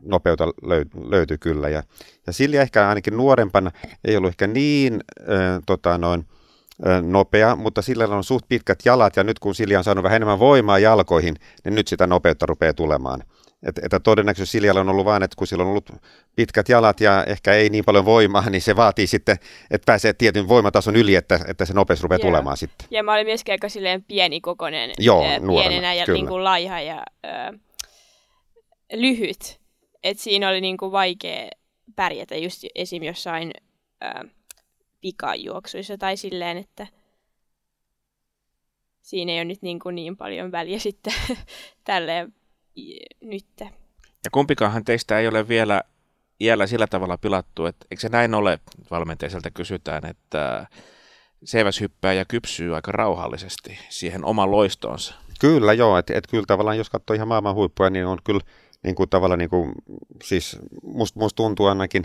[0.04, 1.68] nopeutta löy- löytyi kyllä.
[1.68, 1.82] Ja,
[2.26, 3.70] ja Silja ehkä ainakin nuorempana
[4.04, 6.26] ei ollut ehkä niin äh, tota noin,
[6.86, 10.16] äh, nopea, mutta sillä on suht pitkät jalat ja nyt kun Silja on saanut vähän
[10.16, 13.22] enemmän voimaa jalkoihin, niin nyt sitä nopeutta rupeaa tulemaan.
[13.68, 15.90] Et, että todennäköisesti Siljalla on ollut vain, että kun sillä on ollut
[16.36, 19.36] pitkät jalat ja ehkä ei niin paljon voimaa, niin se vaatii sitten,
[19.70, 22.30] että pääsee tietyn voimatason yli, että, että se nopeus rupeaa Joo.
[22.30, 22.88] tulemaan sitten.
[22.90, 27.02] Ja mä olin myöskin aika silleen pienikokoinen, Joo, pienenä nuorena, ja niin kuin laiha ja
[27.24, 27.58] ö,
[28.92, 29.60] lyhyt.
[30.04, 31.50] Et siinä oli niinku vaikea
[31.96, 33.02] pärjätä just esim.
[33.02, 33.52] jossain
[34.00, 34.24] ää,
[35.00, 36.86] pikajuoksuissa tai silleen, että
[39.02, 41.14] siinä ei ole nyt niin, kuin niin paljon väliä sitten
[41.84, 42.34] tälleen
[43.20, 43.46] nyt.
[44.24, 45.82] Ja kumpikaanhan teistä ei ole vielä
[46.40, 48.58] iällä sillä tavalla pilattu, että eikö se näin ole,
[48.90, 50.66] valmentajaiselta kysytään, että
[51.80, 55.14] hyppää ja kypsyy aika rauhallisesti siihen oman loistoonsa.
[55.40, 58.40] Kyllä joo, että et kyllä tavallaan jos katsoo ihan maailman huippuja, niin on kyllä
[58.84, 59.72] niin kuin tavallaan, niin kuin,
[60.24, 62.04] siis musta must tuntuu ainakin,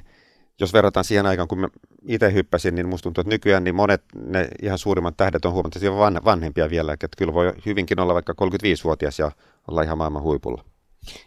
[0.59, 1.67] jos verrataan siihen aikaan, kun mä
[2.07, 5.91] itse hyppäsin, niin musta tuntuu, että nykyään niin monet ne ihan suurimmat tähdet on huomattavasti
[5.91, 9.31] van, vanhempia vielä, että kyllä voi hyvinkin olla vaikka 35-vuotias ja
[9.67, 10.63] olla ihan maailman huipulla.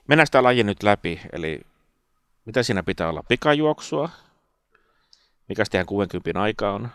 [0.09, 1.61] Mennään sitä laji nyt läpi, eli
[2.45, 3.23] mitä siinä pitää olla?
[3.29, 4.11] Pikajuoksua?
[5.49, 6.88] Mikä teidän 60 aika on?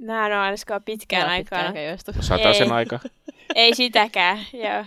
[0.00, 1.72] Mä en ole ainakaan pitkään aikaa.
[2.20, 3.00] Sataisen aika?
[3.54, 4.84] ei sitäkään, joo.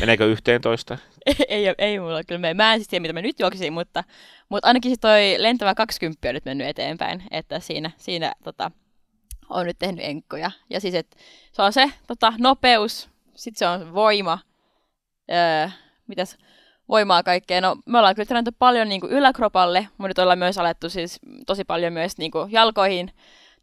[0.00, 0.98] Meneekö yhteentoista?
[1.48, 2.54] ei, ei, ei mulla kyllä mene.
[2.54, 4.04] Mä en siis tiedä, mitä mä nyt juoksisin, mutta,
[4.48, 8.70] mutta ainakin toi lentävä 20 on nyt mennyt eteenpäin, että siinä, siinä tota,
[9.50, 10.50] on nyt tehnyt enkkoja.
[10.70, 11.16] Ja siis, että
[11.52, 14.38] se on se tota, nopeus, sitten se on voima,
[15.30, 15.68] öö,
[16.06, 16.38] mitäs,
[16.88, 17.60] voimaa kaikkea.
[17.60, 21.20] No, me ollaan kyllä treenattu paljon niin kuin yläkropalle, mutta nyt ollaan myös alettu siis
[21.46, 23.10] tosi paljon myös niin kuin jalkoihin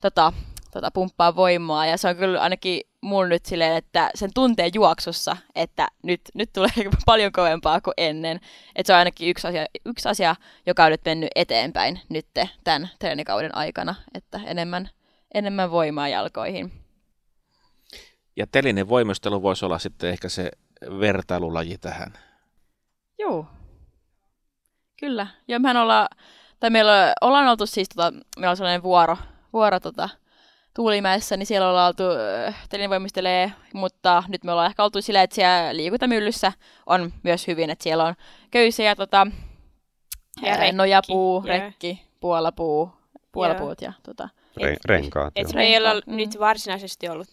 [0.01, 0.33] tota,
[0.77, 1.85] tota, pumppaa voimaa.
[1.85, 6.53] Ja se on kyllä ainakin mulla nyt silleen, että sen tuntee juoksussa, että nyt, nyt
[6.53, 6.69] tulee
[7.05, 8.39] paljon kovempaa kuin ennen.
[8.75, 10.35] Että se on ainakin yksi asia, yksi asia,
[10.65, 12.27] joka on nyt mennyt eteenpäin nyt
[12.63, 14.89] tämän treenikauden aikana, että enemmän,
[15.33, 16.71] enemmän voimaa jalkoihin.
[18.35, 20.51] Ja telinen voimistelu voisi olla sitten ehkä se
[20.99, 22.13] vertailulaji tähän.
[23.19, 23.45] Joo.
[24.99, 25.27] Kyllä.
[25.47, 26.07] Ja mehän ollaan,
[26.59, 29.17] tai meillä ollaan oltu siis, tota, meillä on sellainen vuoro,
[29.53, 30.09] vuoro tota,
[30.77, 32.03] Tuulimäessä, niin siellä ollaan oltu
[32.47, 32.55] äh,
[33.73, 36.51] mutta nyt me ollaan ehkä oltu silleen, että siellä liikuntamyllyssä
[36.85, 38.13] on myös hyvin, että siellä on
[38.51, 39.27] köysiä, tota,
[40.41, 41.61] ja rekki, nojapuu, yeah.
[41.61, 42.91] rekki, puolapuu,
[43.31, 43.93] puolapuut yeah.
[43.93, 44.29] ja tota,
[44.61, 45.33] Re- renkaat.
[45.35, 46.15] Et, et me ei olla mm.
[46.15, 47.27] nyt varsinaisesti ollut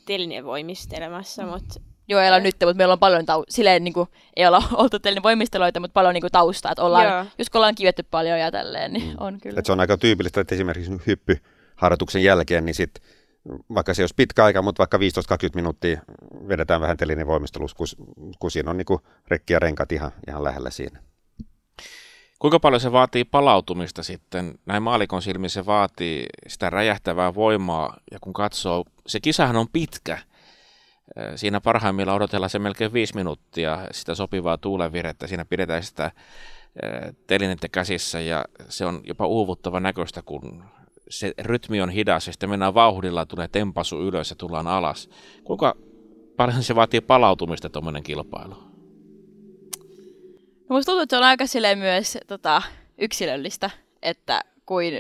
[0.45, 1.49] voimistelemassa, mm.
[1.49, 4.63] mutta Joo, ei olla nyt, mutta meillä on paljon, tau- silleen niin kuin, ei olla
[4.83, 7.25] oltu voimisteluita, mutta paljon niin kuin, taustaa, että ollaan, Joo.
[7.39, 9.17] just kun ollaan kivetty paljon ja tälleen, niin mm.
[9.21, 9.59] on kyllä.
[9.59, 13.05] Et se on aika tyypillistä, että esimerkiksi hyppyharjoituksen jälkeen, niin sitten
[13.75, 15.01] vaikka se olisi pitkä aika, mutta vaikka 15-20
[15.55, 16.01] minuuttia
[16.49, 17.87] vedetään vähän telinen voimistelus, kun,
[18.39, 21.03] kun siinä on niin rekki ja renkat ihan, ihan lähellä siinä.
[22.39, 24.55] Kuinka paljon se vaatii palautumista sitten?
[24.67, 30.19] Näin maalikon silmin se vaatii sitä räjähtävää voimaa, ja kun katsoo, se kisahan on pitkä.
[31.37, 35.27] Siinä parhaimmillaan odotellaan se melkein viisi minuuttia sitä sopivaa tuulenvirettä.
[35.27, 36.11] Siinä pidetään sitä
[37.27, 40.65] telinettä käsissä ja se on jopa uuvuttava näköistä, kun
[41.09, 45.11] se rytmi on hidas ja sitten mennään vauhdilla, tulee tempasu ylös ja tullaan alas.
[45.45, 45.77] Kuinka
[46.37, 48.55] paljon se vaatii palautumista tuommoinen kilpailu?
[50.69, 51.45] No musta tuntuu, että se on aika
[51.77, 52.63] myös tota,
[52.99, 53.71] yksilöllistä,
[54.03, 54.95] että kuin,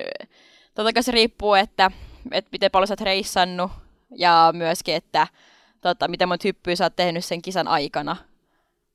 [0.74, 1.90] totta kai se riippuu, että,
[2.30, 3.70] että miten paljon sä oot reissannut
[4.16, 5.26] ja myöskin, että
[5.80, 8.16] tota, miten monta hyppyä sä oot tehnyt sen kisan aikana.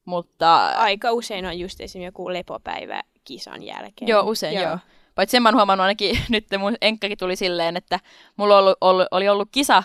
[0.06, 0.68] Mutta...
[0.68, 4.08] Aika usein on just esimerkiksi joku lepopäivä kisan jälkeen.
[4.08, 4.70] Joo, usein joo.
[4.70, 4.78] joo.
[5.20, 8.00] Paitsi sen mä oon huomannut ainakin, nyt mun enkkakin tuli silleen, että
[8.38, 9.84] mulla oli ollut, oli ollut kisa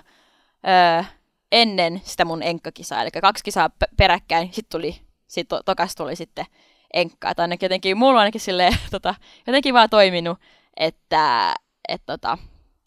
[0.69, 1.05] öö,
[1.53, 6.47] ennen sitä mun enkkakisaa, eli kaksi kisaa peräkkäin, sitten tuli, sit to, tokas tuli sitten
[6.93, 7.31] enkka.
[7.31, 9.15] Että ainakin jotenkin, mulla on ainakin silleen, tota,
[9.47, 10.39] jotenkin vaan toiminut,
[10.77, 11.55] että,
[11.89, 12.39] et, tota,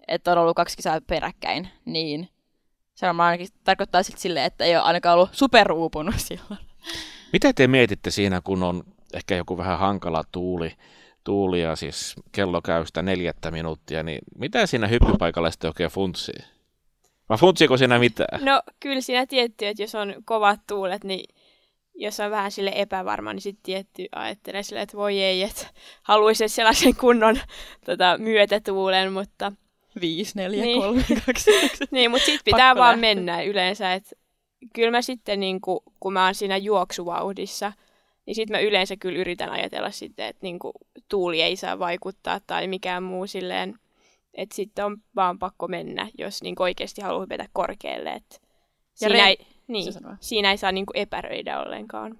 [0.08, 2.30] että on ollut kaksi kisaa peräkkäin, niin
[2.96, 6.60] se on ainakin tarkoittaa sitten silleen, että ei ole ainakaan ollut superuupunut silloin.
[7.34, 8.84] Mitä te mietitte siinä, kun on
[9.14, 10.74] ehkä joku vähän hankala tuuli,
[11.28, 16.40] tuulia, siis kello käy sitä neljättä minuuttia, niin mitä siinä hyppypaikalla sitten oikein funtsii?
[17.30, 18.46] Vai funtsiiko siinä mitään?
[18.46, 21.36] No kyllä siinä tietty, että jos on kovat tuulet, niin
[21.96, 25.68] jos on vähän sille epävarma, niin sitten tietty ajattelee sille, että voi ei, että
[26.04, 27.40] haluaisi sellaisen kunnon
[27.86, 29.52] tota, myötätuulen, mutta...
[30.02, 30.82] 5, 4, niin.
[30.82, 31.84] 3, 2, 1.
[31.92, 33.16] niin, mutta sitten pitää Pakko vaan lähteä.
[33.16, 34.16] mennä yleensä, että
[34.74, 37.74] kyllä mä sitten, niin kun, kun mä oon siinä juoksuvauhdissa,
[38.28, 40.72] niin sitten mä yleensä kyllä yritän ajatella sitten, että niinku,
[41.08, 43.76] tuuli ei saa vaikuttaa tai mikään muu silleen,
[44.34, 48.14] että sitten on vaan pakko mennä, jos niinku oikeasti haluaa hypätä korkealle.
[48.14, 48.42] Et
[49.02, 49.38] ja siinä, re- ei,
[49.68, 52.20] niin, siinä ei saa niinku epäröidä ollenkaan.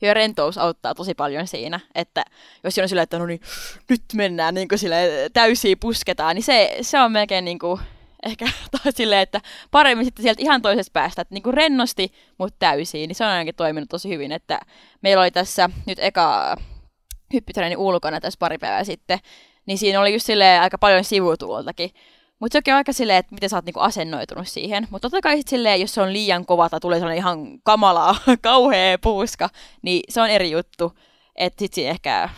[0.00, 2.24] Ja rentous auttaa tosi paljon siinä, että
[2.64, 3.40] jos on silleen, että no niin,
[3.88, 7.80] nyt mennään niin kuin sille täysiä pusketaan, niin se, se on melkein niin kuin
[8.22, 8.46] ehkä
[8.90, 13.24] silleen, että paremmin sitten sieltä ihan toisesta päästä, että niinku rennosti, mutta täysiin, niin se
[13.24, 14.58] on ainakin toiminut tosi hyvin, että
[15.02, 16.56] meillä oli tässä nyt eka
[17.32, 19.18] hyppytreeni ulkona tässä pari päivää sitten,
[19.66, 21.90] niin siinä oli just silleen aika paljon sivutuloltakin.
[22.40, 24.86] Mutta se on aika silleen, että miten sä oot niinku asennoitunut siihen.
[24.90, 28.16] Mutta totta kai sit silleen, jos se on liian kova tai tulee sellainen ihan kamala,
[28.42, 29.48] kauhea puuska,
[29.82, 30.92] niin se on eri juttu.
[31.36, 32.28] Että sit siinä ehkä,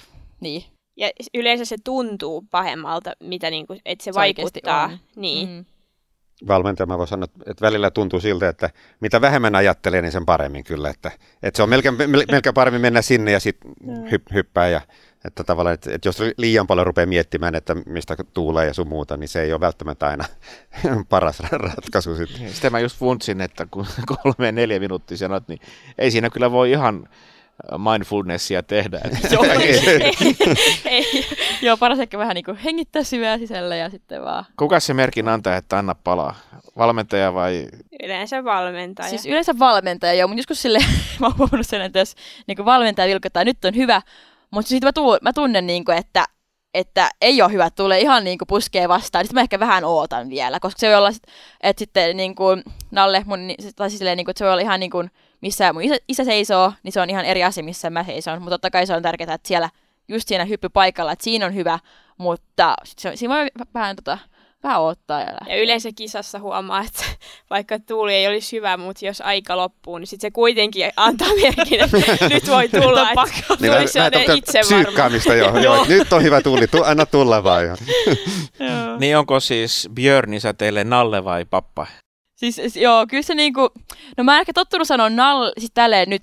[0.40, 0.64] niin,
[0.98, 4.90] ja yleensä se tuntuu pahemmalta, mitä niinku, että se, se vaikuttaa.
[5.16, 5.48] Niin.
[5.48, 5.64] Mm.
[6.48, 10.64] Valmentaja mä voin sanoa, että välillä tuntuu siltä, että mitä vähemmän ajattelee, niin sen paremmin
[10.64, 10.90] kyllä.
[10.90, 11.10] Että,
[11.42, 11.94] että se on melkein,
[12.30, 13.72] melkein paremmin mennä sinne ja sitten
[14.10, 14.80] hyp, hyppää ja
[15.24, 19.16] Että tavallaan, että, että jos liian paljon rupeaa miettimään, että mistä tuulee ja sun muuta,
[19.16, 20.24] niin se ei ole välttämättä aina
[21.08, 22.40] paras ratkaisu sitten.
[22.40, 23.86] Niin, sitten mä just funtsin, että kun
[24.22, 25.60] kolme neljä minuuttia sanot, niin
[25.98, 27.08] ei siinä kyllä voi ihan
[27.78, 29.00] mindfulnessia tehdä.
[29.32, 30.12] Joo, ei, ei,
[30.84, 31.26] ei.
[31.62, 34.44] Joo, paras ehkä vähän niin kuin hengittää syvää sisällä ja sitten vaan.
[34.56, 36.34] Kuka se merkin antaa, että anna palaa?
[36.76, 37.66] Valmentaja vai?
[38.04, 39.08] Yleensä valmentaja.
[39.08, 40.78] Siis yleensä valmentaja, joo, mutta joskus sille,
[41.20, 42.14] mä oon huomannut sen, että jos
[42.46, 44.02] niin valmentaja vilkottaa, nyt on hyvä,
[44.50, 46.24] mutta sitten mä, tuu, mä tunnen, niin kuin, että,
[46.74, 49.24] että ei ole hyvä, tulee ihan niin kuin puskee vastaan.
[49.24, 51.12] Sitten mä ehkä vähän ootan vielä, koska se voi olla,
[51.62, 53.40] että sitten niin kuin Nalle, mun,
[53.76, 55.96] tai siis silleen, niin kuin, että se voi olla ihan niin kuin, missä mun isä,
[56.08, 58.38] isä seisoo, niin se on ihan eri asia, missä mä seison.
[58.38, 59.70] Mutta totta kai se on tärkeää, että siellä
[60.08, 61.78] just siinä hyppypaikalla, että siinä on hyvä,
[62.18, 64.18] mutta se, siinä voi vähän tota,
[64.62, 65.20] vähän odottaa.
[65.20, 67.04] Ja, ja yleensä kisassa huomaa, että
[67.50, 71.80] vaikka tuuli ei olisi hyvä, mutta jos aika loppuu, niin sitten se kuitenkin antaa merkin,
[71.80, 73.10] että nyt voi tulla.
[73.10, 74.90] että niin tulisi sellainen itsevarma.
[75.34, 75.58] jo.
[75.58, 75.84] joo.
[75.88, 77.76] Nyt on hyvä tuuli, tu- anna tulla vaan.
[79.00, 81.86] niin onko siis Björn isä teille Nalle vai pappa?
[82.38, 83.70] Siis joo, kyllä se niinku,
[84.16, 86.22] no mä en ehkä tottunut sanoa Nalle, siis tälleen nyt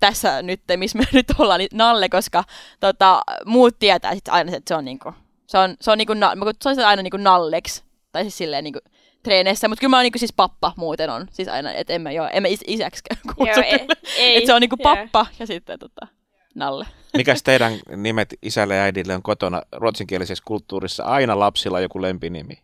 [0.00, 2.44] tässä nyt, missä me nyt ollaan, niin Nalle, koska
[2.80, 5.14] tota, muut tietää sit aina, että se on niinku,
[5.46, 8.80] se on, se on niinku, mä kutsun aina niinku Nalleksi, tai siis silleen niinku
[9.22, 12.10] treeneissä, mutta kyllä mä oon niinku siis pappa muuten on, siis aina, että en mä,
[12.10, 13.86] joo, en mä is- isäksikään kutsu joo, ei,
[14.16, 15.34] ei, että se on niinku pappa yeah.
[15.38, 16.06] ja sitten tota,
[16.54, 16.86] Nalle.
[17.16, 22.62] Mikäs teidän nimet isälle ja äidille on kotona ruotsinkielisessä kulttuurissa aina lapsilla joku lempinimi?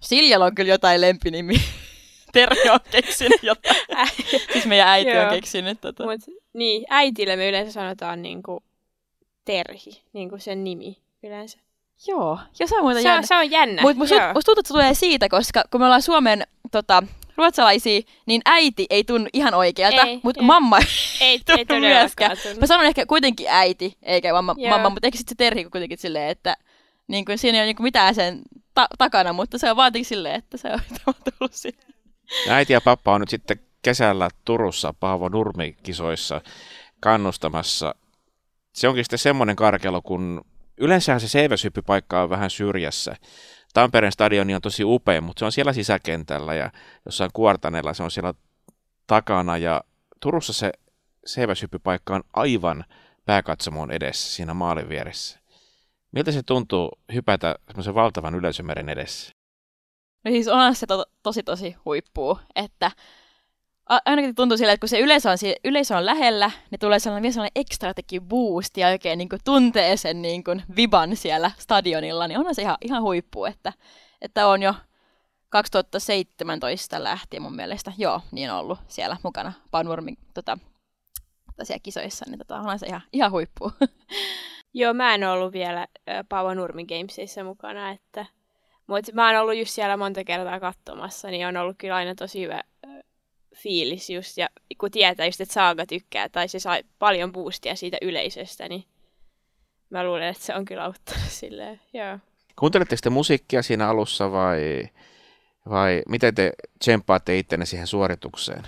[0.00, 1.54] Siljalla on kyllä jotain lempinimi.
[2.40, 3.76] Terhi on keksinyt jotain.
[4.52, 6.04] siis meidän äiti on keksinyt tota.
[6.04, 6.20] Mut,
[6.52, 8.62] niin, äitille me yleensä sanotaan niinku
[9.44, 11.58] Terhi, niinku sen nimi yleensä.
[12.06, 13.26] Joo, ja se on muuta se, jännä.
[13.26, 13.82] Se on jännä.
[13.82, 17.02] Mutta musta, musta tuntuu, että se tulee siitä, koska kun me ollaan Suomen tota,
[17.36, 20.78] ruotsalaisia, niin äiti ei tunnu ihan oikealta, mutta mamma
[21.20, 22.36] ei, ei tunnu myöskään.
[22.60, 26.30] Mä sanon ehkä kuitenkin äiti, eikä mamma, mamma mutta ehkä sitten se Terhi kuitenkin silleen,
[26.30, 26.56] että
[27.08, 28.42] niin kuin, siinä ei ole niin kuin mitään sen
[28.74, 30.68] ta- takana, mutta se on vaan silleen, että se
[31.06, 31.82] on tullut sinne.
[32.48, 36.40] Äiti ja pappa on nyt sitten kesällä Turussa Paavo Nurmi-kisoissa
[37.00, 37.94] kannustamassa.
[38.72, 40.44] Se onkin sitten semmoinen karkelo, kun
[40.76, 43.16] yleensähän se seiväshyppypaikka on vähän syrjässä.
[43.74, 46.70] Tampereen stadioni on tosi upea, mutta se on siellä sisäkentällä ja
[47.06, 48.34] jossain kuortaneella se on siellä
[49.06, 49.56] takana.
[49.56, 49.84] Ja
[50.20, 50.72] Turussa se
[51.26, 52.84] seiväshyppypaikka on aivan
[53.24, 55.38] pääkatsomon edessä siinä maalin vieressä.
[56.12, 59.37] Miltä se tuntuu hypätä semmoisen valtavan yleisömeren edessä?
[60.24, 62.90] No siis onhan se to- tosi tosi huippuu, että
[63.88, 67.32] ainakin tuntuu sillä, että kun se yleisö on, yleisö on lähellä, niin tulee sellainen, vielä
[67.32, 72.28] sellainen ekstra teki boost ja oikein niin kuin tuntee sen niin kuin viban siellä stadionilla,
[72.28, 73.72] niin onhan se ihan, ihan huippu, että,
[74.22, 74.74] että on jo
[75.48, 80.58] 2017 lähtien mun mielestä, joo, niin on ollut siellä mukana Paunurmin tota,
[81.62, 83.72] siellä kisoissa, niin tota, onhan se ihan, ihan huippu.
[84.74, 85.86] Joo, mä en ollut vielä
[86.28, 88.26] Paavo Nurmi Gamesissa mukana, että
[88.88, 92.42] mutta mä oon ollut just siellä monta kertaa katsomassa, niin on ollut kyllä aina tosi
[92.42, 92.62] hyvä
[93.56, 94.48] fiilis just, ja
[94.78, 98.84] kun tietää just, että Saaga tykkää, tai se sai paljon boostia siitä yleisöstä, niin
[99.90, 102.18] mä luulen, että se on kyllä auttanut silleen, joo.
[102.58, 104.88] Kuunteletteko te musiikkia siinä alussa vai,
[105.68, 108.62] vai miten te tsemppaatte ittenne siihen suoritukseen?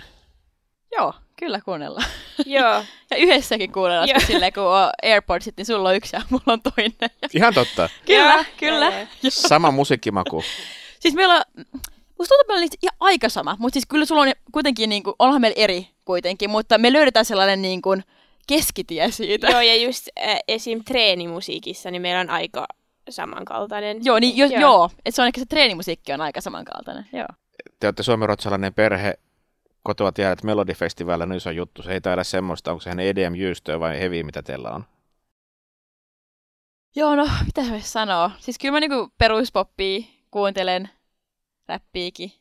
[0.91, 2.07] Joo, kyllä kuunnellaan.
[2.45, 2.83] Joo.
[3.11, 4.19] ja yhdessäkin kuunnellaan, Joo.
[4.27, 7.11] silleen kun on AirPods, niin sulla on yksi ja mulla on toinen.
[7.33, 7.89] Ihan totta.
[8.05, 8.43] kyllä, Joo.
[8.57, 9.07] kyllä.
[9.29, 10.43] Sama musiikkimaku.
[10.99, 11.41] siis meillä on,
[12.19, 15.15] musta tuntuu, että meillä on aika sama, mutta siis kyllä sulla on kuitenkin, niin kuin,
[15.19, 18.03] onhan meillä eri kuitenkin, mutta me löydetään sellainen niin kuin,
[18.47, 19.47] keskitie siitä.
[19.47, 20.83] Joo, ja just äh, esim.
[20.83, 22.67] treenimusiikissa, niin meillä on aika
[23.09, 24.05] samankaltainen.
[24.05, 24.59] Joo, niin jo, joo.
[24.59, 27.27] joo että se on ehkä se treenimusiikki on aika samankaltainen, joo.
[27.79, 29.13] Te olette suomenruotsalainen perhe,
[29.83, 31.83] kotoa tiedät, että Melodifestivaalilla on iso juttu.
[31.83, 34.83] Se ei taida semmoista, onko se hänen EDM jyystöä vai heavy, mitä teillä on?
[36.95, 38.31] Joo, no mitä voisi sanoa?
[38.39, 40.89] Siis kyllä mä niinku peruspoppia kuuntelen,
[41.67, 42.31] räppiikin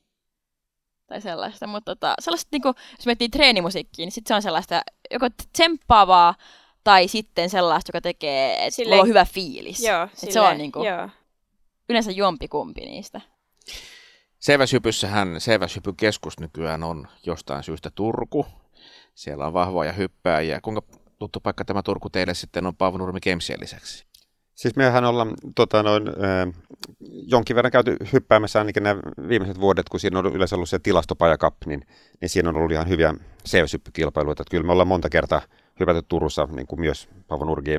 [1.06, 5.26] tai sellaista, mutta tota, sellaista niinku, jos miettii treenimusiikkiin, niin sit se on sellaista joko
[5.52, 6.34] tsemppaavaa
[6.84, 9.82] tai sitten sellaista, joka tekee, että mulla on hyvä fiilis.
[9.82, 11.08] Joo, silleen, se on niinku, joo.
[11.88, 13.20] yleensä jompikumpi niistä.
[14.40, 18.46] Seiväshypyssähän Seiväshypykeskus nykyään on jostain syystä Turku.
[19.14, 20.60] Siellä on vahvoja hyppääjiä.
[20.60, 20.82] Kuinka
[21.18, 24.06] tuttu paikka tämä Turku teille sitten on Paavo Nurmi Gamesien lisäksi?
[24.54, 26.02] Siis mehän ollaan tota, noin,
[27.26, 31.38] jonkin verran käyty hyppäämässä ainakin nämä viimeiset vuodet, kun siinä on yleensä ollut se tilastopaja
[31.38, 31.86] Cup, niin,
[32.20, 34.44] niin siinä on ollut ihan hyviä seiväshyppykilpailuita.
[34.50, 35.42] Kyllä me ollaan monta kertaa
[35.80, 37.78] hypätty Turussa niin kuin myös Paavo Nurmi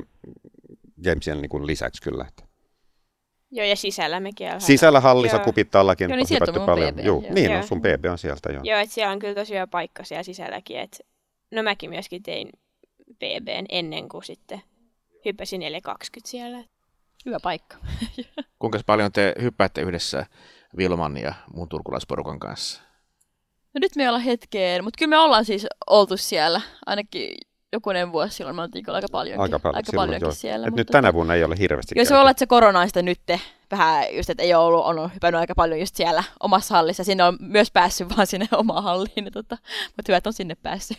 [1.04, 2.24] Gamesien niin kuin lisäksi kyllä.
[2.28, 2.51] Että.
[3.54, 4.60] Joo, ja sisällä mekin ollaan.
[4.60, 6.94] Sisällä hallissa kupittallakin joo, niin on hypätty paljon.
[7.04, 7.34] Joo, joo.
[7.34, 7.60] Niin, joo.
[7.60, 8.52] On, sun BB on sieltä.
[8.52, 10.78] Joo, joo että siellä on kyllä tosi hyvä paikka siellä sisälläkin.
[10.78, 11.00] Et,
[11.50, 12.50] no mäkin myöskin tein
[13.18, 14.62] BBn ennen kuin sitten
[15.24, 15.66] hyppäsin 4.20
[16.24, 16.64] siellä.
[17.26, 17.76] Hyvä paikka.
[18.58, 20.26] Kuinka paljon te hyppäätte yhdessä
[20.76, 22.82] Vilman ja muun turkulaisporukan kanssa?
[23.74, 27.36] No nyt me ollaan hetkeen, mutta kyllä me ollaan siis oltu siellä, ainakin
[27.72, 29.40] jokunen vuosi silloin, me oltiin aika paljon.
[29.40, 30.32] Aika, paljon aika silloin, paljonkin joo.
[30.32, 30.66] siellä.
[30.66, 32.86] Et nyt tänä tota- vuonna ei ole hirveästi Jos voi olla, että se korona on
[32.86, 33.20] sitä nyt
[33.70, 37.04] vähän just, että ei ole ollut, on hypännyt aika paljon just siellä omassa hallissa.
[37.04, 39.58] Sinne on myös päässyt vaan sinne omaan halliin, niin tota,
[39.96, 40.98] mutta hyvä, että on sinne päässyt.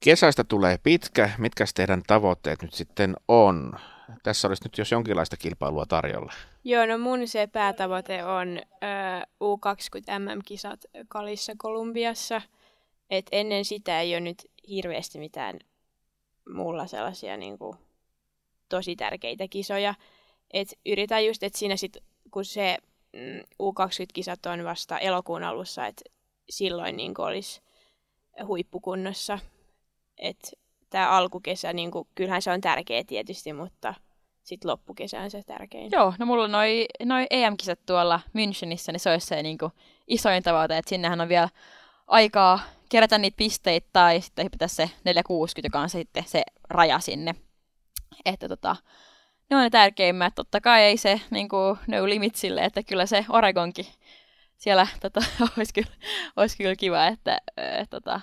[0.00, 1.30] Kesästä tulee pitkä.
[1.38, 3.72] Mitkä teidän tavoitteet nyt sitten on?
[4.22, 6.32] Tässä olisi nyt jos jonkinlaista kilpailua tarjolla.
[6.64, 8.60] Joo, no mun se päätavoite on
[9.40, 12.42] uh, U20 MM-kisat Kalissa Kolumbiassa.
[13.10, 15.58] Et ennen sitä ei ole nyt hirveästi mitään
[16.54, 17.78] mulla sellaisia niin kuin,
[18.68, 19.94] tosi tärkeitä kisoja.
[20.52, 21.96] Et yritän just, että siinä sit,
[22.30, 22.78] kun se
[23.12, 26.02] mm, U20-kisat on vasta elokuun alussa, että
[26.50, 27.62] silloin niin olisi
[28.46, 29.38] huippukunnossa.
[30.90, 33.94] Tämä alkukesä, niin kuin, kyllähän se on tärkeä tietysti, mutta
[34.42, 35.90] sitten loppukesä on se tärkein.
[35.92, 39.72] Joo, no mulla noi, noi EM-kisat tuolla Münchenissä, niin se olisi se niin kuin,
[40.06, 41.48] isoin tavoite, että sinnehän on vielä
[42.06, 47.34] aikaa kerätä niitä pisteitä tai sitten hypätä se 460, joka on sitten se raja sinne.
[48.24, 48.76] Että tota,
[49.50, 50.34] ne on ne tärkeimmät.
[50.34, 53.86] Totta kai ei se niin kuin, no limit sille, että kyllä se Oregonkin
[54.56, 55.20] siellä tota,
[55.56, 55.96] olisi, kyllä,
[56.36, 58.20] olisi kyllä kiva, että, et, tota,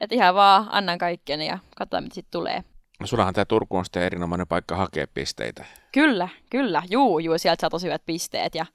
[0.00, 2.64] että ihan vaan annan kaikkien ja katsotaan, mitä sitten tulee.
[3.04, 5.64] Sullahan tämä Turku on sitten erinomainen paikka hakea pisteitä.
[5.92, 6.82] Kyllä, kyllä.
[6.90, 8.66] Juu, juu, sieltä saa tosi hyvät pisteet ja,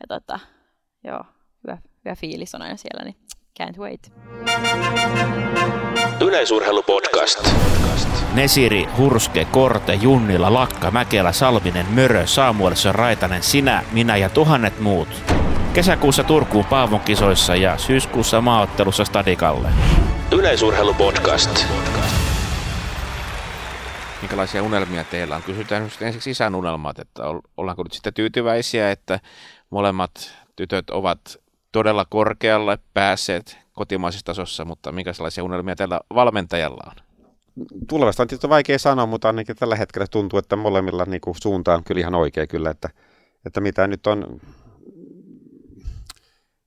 [0.00, 0.38] ja tota,
[1.04, 1.24] joo,
[1.64, 3.16] hyvä, hyvä fiilis on aina siellä, niin
[3.62, 4.12] can't wait.
[6.20, 7.48] Yleisurheilupodcast.
[8.34, 15.08] Nesiri, Hurske, Korte, Junnila, Lakka, Mäkelä, Salminen, Mörö, Samuelson, Raitanen, sinä, minä ja tuhannet muut.
[15.72, 19.68] Kesäkuussa Turkuun Paavon kisoissa ja syyskuussa maaottelussa Stadikalle.
[20.32, 21.66] Yleisurheilupodcast.
[24.22, 25.42] Minkälaisia unelmia teillä on?
[25.42, 27.22] Kysytään nyt ensiksi isän unelmat, että
[27.56, 29.20] ollaanko nyt sitten tyytyväisiä, että
[29.70, 30.10] molemmat
[30.56, 31.20] tytöt ovat
[31.76, 37.02] todella korkealle päässeet kotimaisessa tasossa, mutta minkälaisia unelmia tällä valmentajalla on?
[37.88, 41.74] Tulevasta on tietysti vaikea sanoa, mutta ainakin tällä hetkellä tuntuu, että molemmilla niin kuin, suunta
[41.74, 42.90] on kyllä ihan oikea kyllä, että,
[43.46, 44.40] että mitä nyt on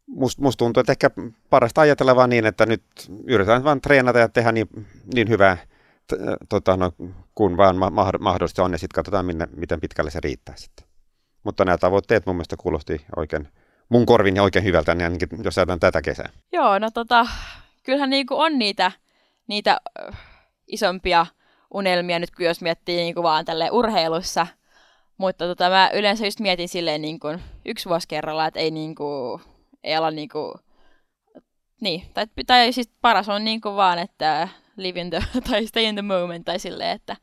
[0.08, 1.10] Musta must tuntuu, että ehkä
[1.50, 2.84] parasta ajatella vaan niin, että nyt
[3.24, 4.68] yritetään vaan treenata ja tehdä niin,
[5.14, 5.58] niin hyvää
[6.50, 6.92] tota, no,
[7.36, 10.86] kun vaan ma- mahdollista on, ja sitten katsotaan, minne, miten pitkälle se riittää sitten.
[11.44, 13.48] Mutta nämä tavoitteet mun mielestä kuulosti oikein
[13.90, 16.30] mun korvin ja oikein hyvältä, niin ainakin jos ajatellaan tätä kesää.
[16.52, 17.28] Joo, no tota,
[17.84, 18.92] kyllähän niinku on niitä,
[19.48, 19.78] niitä
[20.68, 21.26] isompia
[21.74, 24.48] unelmia nyt, kun jos miettii niinku vaan tälle urheilussa.
[25.18, 27.28] Mutta tota, mä yleensä just mietin silleen niinku
[27.66, 29.42] yksi vuosi kerralla, että ei, niinku,
[29.84, 30.60] ei olla niinku,
[31.82, 34.48] niin, tai, tai siis paras on niinku vaan, että
[34.78, 37.16] live in the, tai stay in the moment, tai silleen, että,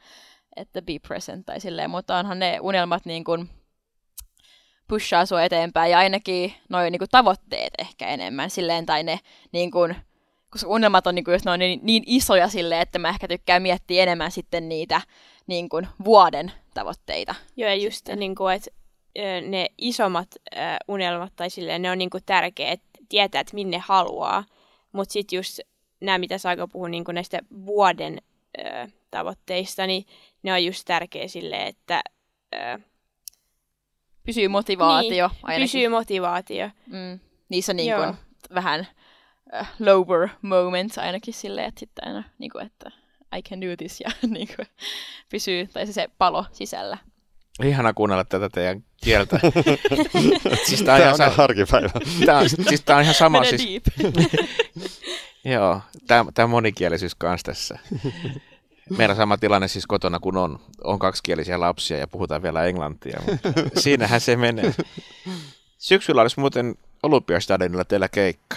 [0.57, 3.51] että be present, tai silleen, mutta onhan ne unelmat niin kuin,
[4.89, 9.21] pushaa sua eteenpäin ja ainakin noin niin tavoitteet ehkä enemmän silleen, tai ne
[9.53, 9.97] niin kuin,
[10.51, 13.63] koska unelmat on niin kuin, just noin niin, niin isoja silleen, että mä ehkä tykkään
[13.63, 15.01] miettiä enemmän sitten niitä
[15.47, 17.35] niin kuin, vuoden tavoitteita.
[17.57, 18.71] Joo, ja just niin kuin, että
[19.49, 23.79] ne isommat äh, unelmat tai silleen, ne on niin kuin tärkeä, että tietää, että minne
[23.79, 24.45] haluaa,
[24.93, 25.61] mutta sitten just
[26.01, 28.19] nämä, mitä Saika puhui niin näistä vuoden
[28.61, 30.07] äh, tavoitteista, niin
[30.43, 32.03] ne on just tärkeä silleen, että
[32.55, 32.81] äh,
[34.27, 35.65] Pysyy motivaatio niin, ainakin.
[35.65, 36.71] Pysyy motivaatio.
[36.87, 37.21] Mm.
[37.49, 38.15] Niissä on niin kuin
[38.55, 38.87] vähän
[39.61, 42.91] uh, lower moments ainakin silleen, että sitten aina niin kuin, että
[43.37, 44.67] I can do this ja niin kuin,
[45.29, 46.99] pysyy, tai se, se palo sisällä.
[47.65, 49.41] Ihana kuunnella tätä teidän kieltä.
[50.67, 51.91] siis tämä on, ihan sa- arkipäivä.
[52.27, 53.45] Tämä on, siis tämä on ihan sama.
[53.45, 53.63] siis...
[55.45, 57.79] Joo, tämä, tämä monikielisyys kanssa tässä.
[58.91, 63.21] Meillä on sama tilanne siis kotona, kun on, on kaksikielisiä lapsia ja puhutaan vielä englantia.
[63.27, 64.75] Mutta siinähän se menee.
[65.79, 68.57] Syksyllä olisi muuten Olympiastadionilla teillä keikka.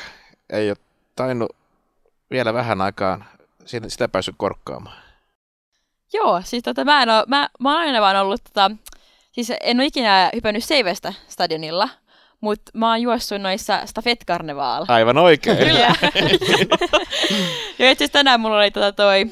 [0.49, 0.77] Ei ole
[1.15, 1.55] tainnut
[2.31, 3.25] vielä vähän aikaan
[3.87, 4.97] sitä päässyt korkkaamaan.
[6.13, 8.71] Joo, siis tota, mä, en ole, mä, mä oon aina vaan ollut, tota,
[9.31, 11.89] siis en ole ikinä hypännyt Seivestä stadionilla,
[12.41, 14.25] mutta mä oon juossut noissa Stafet.
[14.87, 15.57] Aivan oikein.
[15.57, 15.95] Kyllä.
[17.79, 19.31] ja itse tänään mulla oli tota toi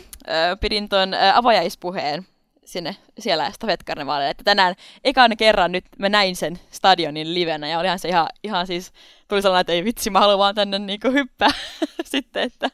[0.62, 2.26] pidin tuon avajaispuheen
[2.68, 3.84] sinne siellä Stafet
[4.30, 8.68] että tänään ekan kerran nyt mä näin sen stadionin livenä ja olihan se ihan, ihan
[8.68, 8.92] siis,
[9.28, 11.50] tuli sellainen, että ei vitsi, mä haluan vaan tänne niinku hyppää
[12.04, 12.68] sitten, että,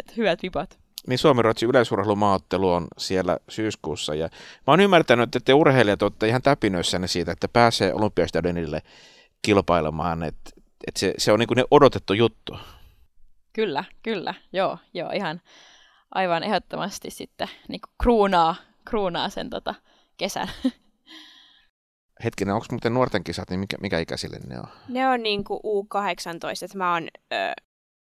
[0.00, 0.78] että hyvät vipat.
[1.06, 4.28] Niin Suomi-Ruotsin yleisurheilumaaottelu on siellä syyskuussa ja
[4.66, 8.82] mä oon ymmärtänyt, että te urheilijat olette ihan täpinöissänne siitä, että pääsee olympiastadionille
[9.42, 10.50] kilpailemaan, että,
[10.86, 12.58] että se, se on niin kuin ne odotettu juttu.
[13.52, 15.40] Kyllä, kyllä, joo, joo, ihan
[16.14, 19.74] aivan ehdottomasti sitten niin kuin kruunaa, kruunaa sen tota,
[20.16, 20.48] kesän.
[22.24, 24.68] Hetkinen, onko muuten nuorten kisat, niin mikä, mikä ikäisille ne on?
[24.88, 27.62] Ne on niin kuin U18, että mä oon, ö,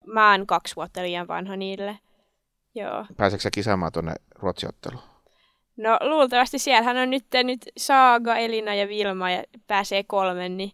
[0.07, 1.99] mä oon kaksi vuotta liian vanha niille.
[2.75, 3.07] Joo.
[3.17, 5.03] Pääseekö sä kisaamaan tuonne ruotsiotteluun?
[5.77, 10.73] No luultavasti siellähän on nyt, nyt Saaga, Elina ja Vilma ja pääsee kolmen, niin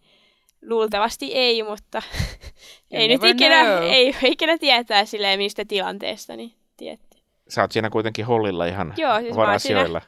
[0.63, 2.03] luultavasti ei, mutta
[2.91, 7.06] ei nyt ikinä, ei, ikinä tietää silleen mistä tilanteesta, niin tietty.
[7.49, 10.03] Sä oot siinä kuitenkin hollilla ihan Joo, siis asioilla.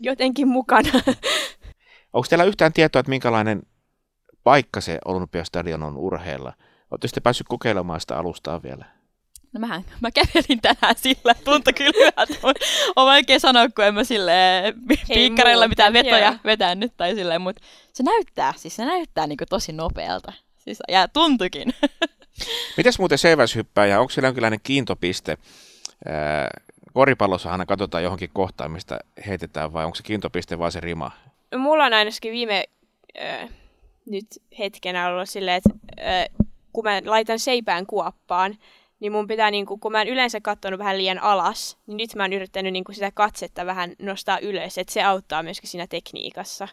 [0.00, 0.90] jotenkin mukana.
[2.12, 3.62] Onko teillä yhtään tietoa, että minkälainen
[4.44, 6.52] paikka se Olympiastadion on urheilla?
[6.90, 8.84] Oletteko sitten päässyt kokeilemaan sitä alustaa vielä?
[9.52, 12.34] No mähän, mä kävelin tänään sillä, tuntui kyllä hyvältä.
[12.96, 14.32] On vaikea sanoa, kun en mä sille
[15.08, 16.36] piikkareilla mitään vetoja joo.
[16.44, 17.62] vetänyt tai silleen, mutta
[17.92, 20.32] se näyttää, siis se näyttää niin kuin tosi nopealta.
[20.56, 21.74] Siis, ja tuntukin.
[22.76, 25.38] Mitäs muuten seiväshyppääjä, onko siellä jonkinlainen kiintopiste?
[26.92, 31.10] Koripallossahan katsotaan johonkin kohtaan, mistä heitetään, vai onko se kiintopiste vai se rima?
[31.56, 32.64] Mulla on ainakin viime
[33.22, 33.48] äh,
[34.06, 34.26] nyt
[34.58, 35.70] hetkenä ollut silleen, että
[36.00, 38.56] äh, kun mä laitan seipään kuoppaan,
[39.00, 42.22] niin mun pitää, niin kun mä oon yleensä katsonut vähän liian alas, niin nyt mä
[42.22, 46.68] oon yrittänyt niin sitä katsetta vähän nostaa ylös, että se auttaa myöskin siinä tekniikassa.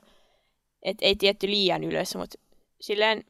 [0.83, 2.39] Että ei tietty liian ylös, mutta
[2.81, 3.23] silleen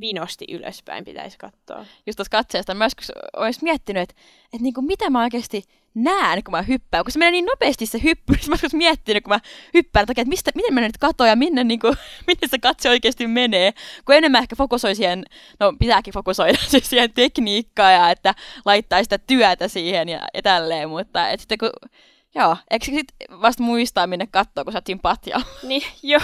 [0.00, 1.86] vinosti ylöspäin pitäisi katsoa.
[2.06, 5.62] Just tuossa katseesta mä joskus olisin miettinyt, että, että niin kuin mitä mä oikeasti
[5.94, 7.04] näen, kun mä hyppään.
[7.04, 9.40] Kun se menee niin nopeasti se hyppy, niin mä olisin miettinyt, kun mä
[9.74, 11.94] hyppään, että, että mistä, miten mä nyt katoa ja minne, niin kuin,
[12.26, 13.72] minne se katse oikeasti menee.
[14.04, 15.24] Kun enemmän ehkä fokusoi siihen,
[15.60, 18.34] no pitääkin fokusoida siis siihen tekniikkaan ja että
[18.64, 21.90] laittaa sitä työtä siihen ja, ja tälleen, mutta että sitten kun
[22.34, 25.46] Joo, eikö sit vasta muistaa minne katsoa, kun sä oot patjalla?
[25.62, 26.20] Niin, joo,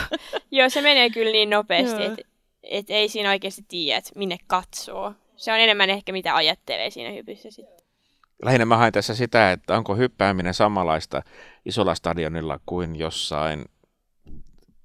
[0.50, 2.22] joo, se menee kyllä niin nopeasti, että
[2.70, 5.14] et ei siinä oikeasti tiedä, että minne katsoo.
[5.36, 7.84] Se on enemmän ehkä mitä ajattelee siinä hypyssä sitten.
[8.42, 11.22] Lähinnä mä haen tässä sitä, että onko hyppääminen samanlaista
[11.64, 13.64] isolla stadionilla kuin jossain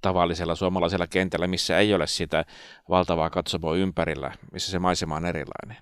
[0.01, 2.45] tavallisella suomalaisella kentällä, missä ei ole sitä
[2.89, 5.77] valtavaa katsomoa ympärillä, missä se maisema on erilainen.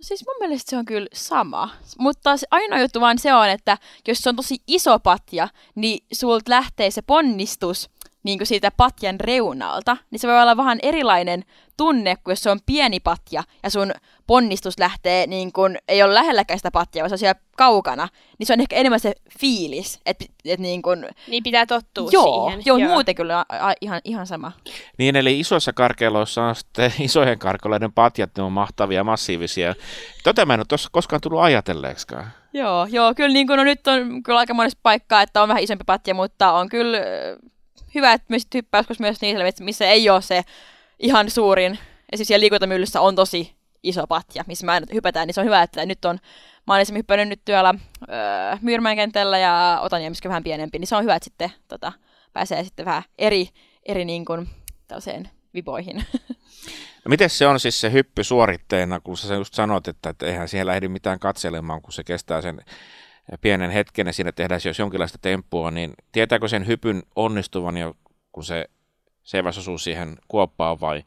[0.00, 1.70] Siis mun mielestä se on kyllä sama.
[1.98, 3.78] Mutta ainoa juttu vaan se on, että
[4.08, 7.90] jos se on tosi iso patja, niin sulta lähtee se ponnistus
[8.22, 11.44] niin kuin siitä patjan reunalta, niin se voi olla vähän erilainen
[11.76, 13.92] tunne, kuin jos se on pieni patja ja sun
[14.26, 18.08] ponnistus lähtee, niin kuin, ei ole lähelläkään sitä patjaa, vaan se on siellä kaukana,
[18.38, 21.06] niin se on ehkä enemmän se fiilis, että et niin kuin...
[21.26, 22.62] Niin pitää tottua joo, siihen.
[22.66, 24.52] Joo, joo, muuten kyllä a, a, ihan, ihan sama.
[24.98, 29.74] Niin, eli isoissa karkeiloissa on sitten isojen karkeiloiden patjat, ne on mahtavia, massiivisia.
[30.24, 32.26] Tota mä en ole tuossa koskaan tullut ajatelleeksikaan.
[32.52, 35.62] Joo, joo, kyllä niin kuin, no nyt on kyllä aika monessa paikkaa, että on vähän
[35.62, 36.98] isompi patja, mutta on kyllä
[37.94, 40.42] hyvä, että myös hyppäys myös niissä, missä ei ole se
[40.98, 45.46] ihan suurin, esimerkiksi siellä liikuntamyllyssä on tosi iso patja, missä mä hypätään, niin se on
[45.46, 46.18] hyvä, että nyt on,
[46.66, 50.96] mä olen esimerkiksi hypännyt nyt työllä öö, Myyrmäen kentällä ja Otaniemissä vähän pienempi, niin se
[50.96, 51.92] on hyvä, että sitten tota,
[52.32, 53.48] pääsee sitten vähän eri,
[53.86, 54.48] eri niin kuin,
[55.54, 56.04] viboihin.
[57.04, 60.48] No miten se on siis se hyppy suoritteena, kun sä just sanot, että, että eihän
[60.48, 62.60] siellä ehdi mitään katselemaan, kun se kestää sen
[63.40, 67.94] pienen hetken ja siinä tehdään jos jonkinlaista temppua, niin tietääkö sen hypyn onnistuvan jo,
[68.32, 68.64] kun se
[69.22, 71.02] seiväs osuu siihen kuoppaan vai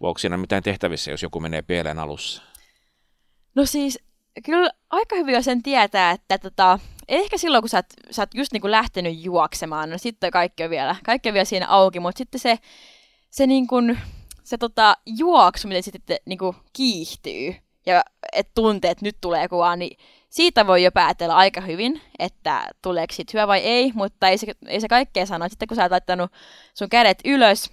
[0.00, 2.42] voiko siinä mitään tehtävissä, jos joku menee pieleen alussa?
[3.54, 3.98] No siis
[4.44, 8.52] kyllä aika hyvin sen tietää, että tota, ehkä silloin kun sä oot, sä oot just
[8.52, 12.40] niinku lähtenyt juoksemaan, no sitten kaikki on vielä, kaikki on vielä siinä auki, mutta sitten
[12.40, 12.58] se,
[13.30, 13.76] se, niinku,
[14.44, 17.54] se tota, juoksu, miten sitten niinku kiihtyy
[17.86, 22.66] ja et tuntee, että nyt tulee kuvaa, niin siitä voi jo päätellä aika hyvin, että
[22.82, 25.48] tuleeko siitä hyvä vai ei, mutta ei se, ei se kaikkea sano.
[25.48, 26.32] Sitten kun sä oot laittanut
[26.74, 27.70] sun kädet ylös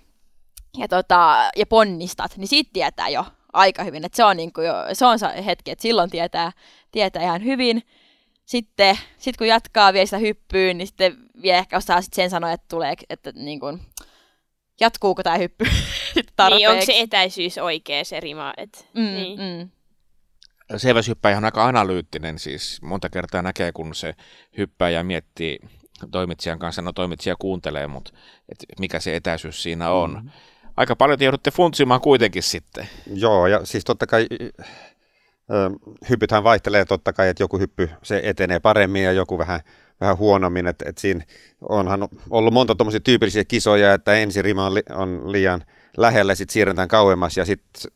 [0.77, 4.05] ja, tota, ja ponnistat, niin siitä tietää jo aika hyvin.
[4.05, 6.51] Että se on, niin kuin jo, se on se hetki, että silloin tietää,
[6.91, 7.83] tietää ihan hyvin.
[8.45, 12.51] Sitten sit kun jatkaa vielä sitä hyppyyn, niin sitten vielä ehkä osaa sit sen sanoa,
[12.51, 13.81] että tulee, että niin kuin,
[14.79, 15.65] jatkuuko tämä hyppy
[16.35, 16.65] tarpeeksi.
[16.65, 18.53] Niin, onko se etäisyys oikea se rima?
[18.57, 19.39] Et, mm, niin.
[19.39, 19.69] mm.
[20.77, 24.15] Seiväshyppäjä on aika analyyttinen, siis monta kertaa näkee, kun se
[24.57, 25.59] hyppää ja miettii
[26.11, 28.11] toimitsijan kanssa, no toimitsija kuuntelee, mutta
[28.49, 30.11] et mikä se etäisyys siinä on.
[30.11, 30.29] Mm-hmm.
[30.77, 32.89] Aika paljon te joudutte funtsimaan kuitenkin sitten.
[33.13, 34.27] Joo, ja siis totta kai
[36.09, 39.59] hyppythän vaihtelee totta kai, että joku hyppy se etenee paremmin ja joku vähän,
[40.01, 40.67] vähän huonommin.
[40.67, 41.25] Että et siinä
[41.69, 45.63] onhan ollut monta tuommoisia tyypillisiä kisoja, että ensi rima on, li, on liian
[45.97, 47.91] lähellä, sitten siirretään kauemmas ja sitten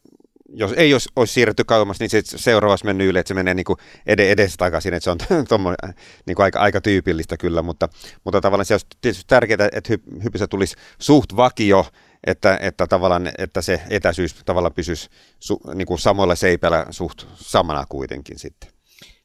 [0.50, 3.66] jos ei olisi, olisi siirretty kauemmas, niin se seuraavassa mennyt yli, että se menee niin
[3.66, 5.66] kuin ed- edes takaisin, että se on
[6.26, 7.90] niin kuin aika, aika tyypillistä kyllä, mutta,
[8.24, 11.86] mutta tavallaan se olisi tietysti tärkeää, että hy- hypyssä tulisi suht vakio,
[12.28, 17.86] että, että, tavallaan, että se etäisyys tavallaan pysyisi su, niin kuin samoilla seipäillä suht samana
[17.90, 18.70] kuitenkin sitten.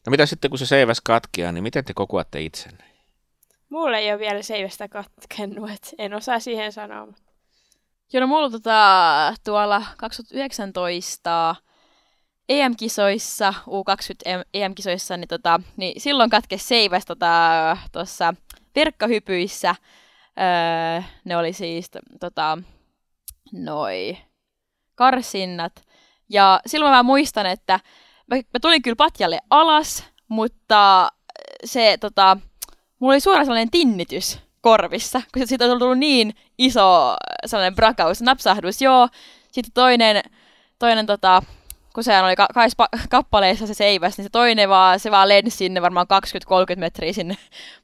[0.07, 2.85] No mitä sitten, kun se seiväs katkeaa, niin miten te kokoatte itsenne?
[3.71, 7.09] Mulle ei ole vielä seivästä katkennut, että en osaa siihen sanoa.
[8.13, 11.57] Joo, no mulla tota, tuolla 2019
[12.49, 17.05] EM-kisoissa, U20 EM-kisoissa, niin, tota, niin silloin katkesi seiväs
[17.93, 18.35] tuossa tota,
[18.77, 19.75] verkkohypyissä.
[20.39, 21.91] Öö, ne oli siis
[22.21, 22.59] tota,
[23.53, 24.19] noi
[24.95, 25.73] karsinnat.
[26.29, 27.81] Ja silloin mä muistan, että
[28.27, 31.09] mä, mä tulin kyllä patjalle alas, mutta
[31.65, 32.37] se tota,
[32.99, 38.83] mulla oli suoraan sellainen tinnitys korvissa, kun siitä on tullut niin iso sellainen brakaus, napsahdus,
[38.83, 39.09] joo.
[39.53, 40.23] Sitten toinen,
[40.79, 41.43] toinen tota,
[41.95, 42.49] kun se oli ka-
[43.11, 46.07] kappaleissa se seiväs, niin se toinen vaan, se vaan lensi sinne varmaan
[46.77, 47.37] 20-30 metriä sinne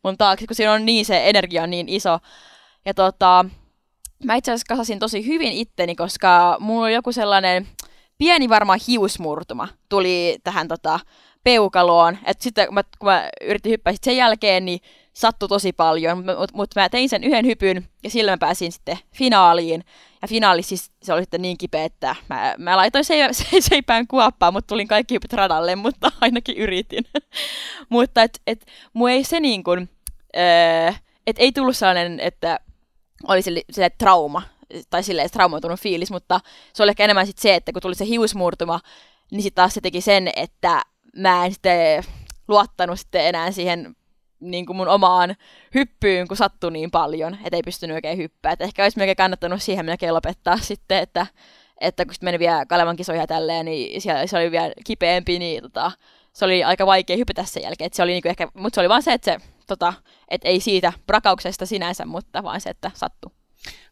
[0.03, 2.19] mun taakse, kun siinä on niin se energia on niin iso.
[2.85, 3.45] Ja tota,
[4.25, 7.69] mä itse asiassa kasasin tosi hyvin itteni, koska mulla oli joku sellainen
[8.19, 11.01] pieni varmaan hiusmurtuma tuli tähän tota,
[11.47, 12.19] peukaloon.
[12.25, 14.81] Et sitten kun mä, kun mä yritin hyppää sit sen jälkeen, niin
[15.13, 18.99] sattui tosi paljon, mutta mut mä tein sen yhden hypyn ja sillä mä pääsin sitten
[19.15, 19.85] finaaliin.
[20.23, 24.07] Ja finaali siis se oli sitten niin kipeä, että mä, mä laitoin se, se, seipään
[24.07, 27.05] kuoppaan, mutta tulin kaikki hypyt radalle, mutta ainakin yritin.
[27.89, 29.89] mutta et, et, mu ei se niin kuin,
[30.37, 30.93] öö,
[31.27, 32.61] et ei tullut sellainen, että
[33.29, 34.43] oli sille, sille trauma,
[34.91, 36.41] tai silleen traumoitunut fiilis, mutta
[36.73, 38.81] se oli ehkä enemmän sit se, että kun tuli se hiusmurtuma,
[39.31, 40.83] niin sitten taas se teki sen, että
[41.17, 42.05] mä en sitten
[42.49, 43.97] luottanut sitten enää siihen
[44.41, 45.37] niin kuin mun omaan
[45.75, 48.53] hyppyyn, kun sattui niin paljon, että ei pystynyt oikein hyppää.
[48.53, 51.27] Et ehkä olisi melkein kannattanut siihen melkein lopettaa sitten, että,
[51.81, 55.63] että kun sitten meni vielä Kalevan kisoja tälleen, niin siellä se oli vielä kipeämpi, niin
[55.63, 55.93] tota,
[56.33, 57.87] se oli aika vaikea hypätä sen jälkeen.
[57.87, 59.93] Et se oli niinku ehkä, mutta se oli vaan se, että se, tota,
[60.29, 63.33] et ei siitä brakauksesta sinänsä, mutta vaan se, että sattuu.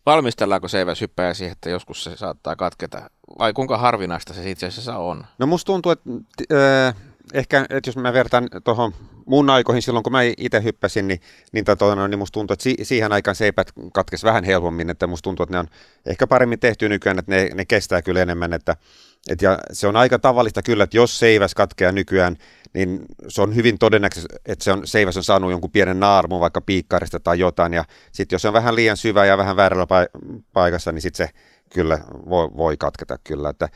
[0.06, 3.10] Valmistellaanko seiväs hyppäjä siihen, että joskus se saattaa katketa?
[3.38, 5.26] Vai kuinka harvinaista se itse asiassa on?
[5.38, 6.10] No musta tuntuu, että
[6.52, 6.94] äh,
[7.32, 8.92] ehkä, että jos mä vertaan tuohon
[9.26, 11.20] mun aikoihin silloin, kun mä itse hyppäsin, niin,
[11.52, 15.06] niin, tota, no, niin musta tuntuu, että si- siihen aikaan seipät katkes vähän helpommin, että
[15.06, 15.68] musta tuntuu, että ne on
[16.06, 18.76] ehkä paremmin tehty nykyään, että ne, ne kestää kyllä enemmän, että
[19.30, 22.36] et ja se on aika tavallista kyllä, että jos seiväs katkeaa nykyään,
[22.74, 26.60] niin se on hyvin todennäköistä, että se on, seiväs on saanut jonkun pienen naarmun vaikka
[26.60, 29.86] piikkarista tai jotain, ja sitten jos se on vähän liian syvä ja vähän väärällä
[30.52, 31.34] paikassa, niin sitten se
[31.72, 31.98] kyllä
[32.28, 33.50] voi, voi katketa kyllä.
[33.50, 33.68] Että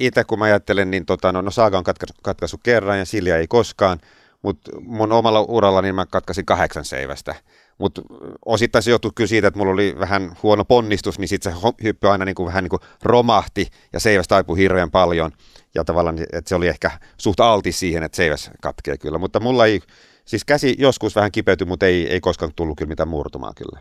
[0.00, 3.36] itse kun mä ajattelen, niin tota, no, no Saaga on katkaisu, katkaisu kerran ja Silja
[3.36, 3.98] ei koskaan,
[4.42, 7.34] mutta mun omalla uralla niin mä katkaisin kahdeksan seivästä.
[7.78, 8.02] Mutta
[8.44, 12.08] osittain se johtuu kyllä siitä, että mulla oli vähän huono ponnistus, niin sitten se hyppy
[12.08, 15.32] aina niin kuin, vähän niin kuin romahti ja seiväs taipui hirveän paljon.
[15.74, 19.18] Ja tavallaan, että se oli ehkä suht altis siihen, että seiväs katkee kyllä.
[19.18, 19.80] Mutta mulla ei,
[20.24, 23.80] siis käsi joskus vähän kipeytyi, mutta ei, ei koskaan tullut kyllä mitään murtumaa kyllä.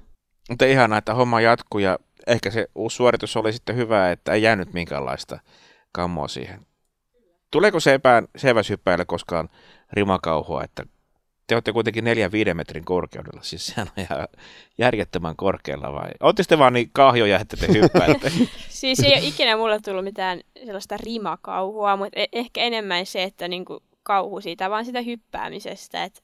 [0.49, 4.41] Mutta ihanaa, että homma jatkuu ja ehkä se uusi suoritus oli sitten hyvä, että ei
[4.41, 5.39] jäänyt minkäänlaista
[5.91, 6.65] kammoa siihen.
[7.51, 9.49] Tuleeko se epään seiväshyppäjälle koskaan
[9.93, 10.83] rimakauhua, että
[11.47, 12.05] te olette kuitenkin
[12.51, 14.27] 4-5 metrin korkeudella, siis sehän on ihan
[14.77, 16.09] järjettömän korkealla vai?
[16.19, 18.31] Olette te vaan niin kahjoja, että te hyppäätte?
[18.69, 23.47] siis ei ole ikinä mulle tullut mitään sellaista rimakauhua, mutta e- ehkä enemmän se, että
[23.47, 26.21] niinku kauhu siitä, vaan sitä hyppäämisestä, että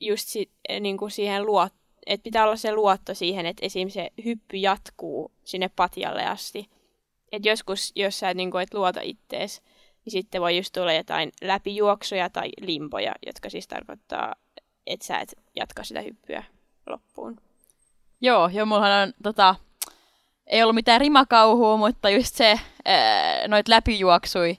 [0.00, 1.72] just si- niinku siihen luot,
[2.06, 3.88] että pitää olla se luotto siihen, että esim.
[3.88, 6.70] se hyppy jatkuu sinne patjalle asti.
[7.32, 9.62] että joskus, jos sä niinku et luota ittees,
[10.04, 14.34] niin sitten voi just tulla jotain läpijuoksuja tai limpoja, jotka siis tarkoittaa,
[14.86, 16.44] että sä et jatka sitä hyppyä
[16.86, 17.36] loppuun.
[18.20, 19.54] Joo, joo, mullahan on tota,
[20.46, 24.58] ei ollut mitään rimakauhua, mutta just se, ää, noit läpijuoksui,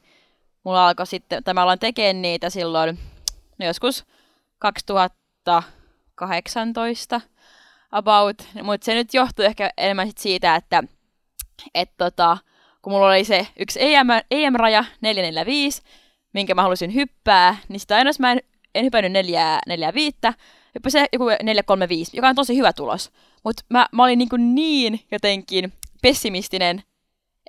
[0.63, 2.99] mulla alkoi sitten, tai mä aloin tekemään niitä silloin,
[3.57, 4.05] no joskus
[4.59, 7.21] 2018
[7.91, 10.83] about, mutta se nyt johtuu ehkä enemmän sit siitä, että
[11.75, 12.37] et tota,
[12.81, 15.81] kun mulla oli se yksi EM, EM-raja 445,
[16.33, 18.41] minkä mä halusin hyppää, niin sitä aina mä en,
[18.75, 20.17] en hypännyt 445,
[20.75, 23.11] hyppäsin joku 435, joka on tosi hyvä tulos.
[23.43, 26.83] Mutta mä, mä olin niin, niin jotenkin pessimistinen,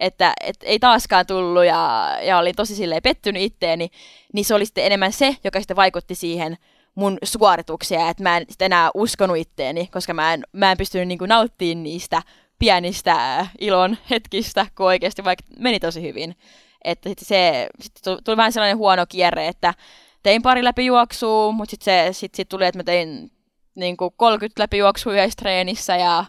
[0.01, 3.91] että et ei taaskaan tullut ja, ja olin tosi silleen pettynyt itteeni,
[4.33, 6.57] niin se oli sitten enemmän se, joka sitten vaikutti siihen
[6.99, 11.09] mun suorituksia, että mä en sitten enää uskonut itteeni, koska mä en, mä en pystynyt
[11.09, 12.23] niin nauttimaan niistä
[12.59, 16.37] pienistä ilon hetkistä, kun oikeasti vaikka meni tosi hyvin.
[16.85, 19.75] Että sit se sit tuli vähän sellainen huono kierre, että
[20.23, 23.31] tein pari läpijuoksua, mutta sitten sit, sit tuli, että mä tein
[23.75, 26.25] niin kuin 30 läpijuoksua treenissä ja,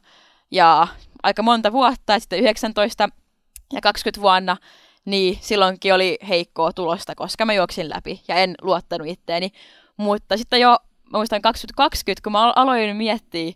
[0.52, 0.88] ja
[1.24, 3.10] aika monta vuotta, sitten 19
[3.74, 4.58] ja 20 vuonna,
[5.06, 9.52] niin silloinkin oli heikkoa tulosta, koska mä juoksin läpi ja en luottanut itteeni.
[10.00, 10.70] Mutta sitten jo,
[11.12, 13.54] mä muistan 2020, kun mä aloin miettiä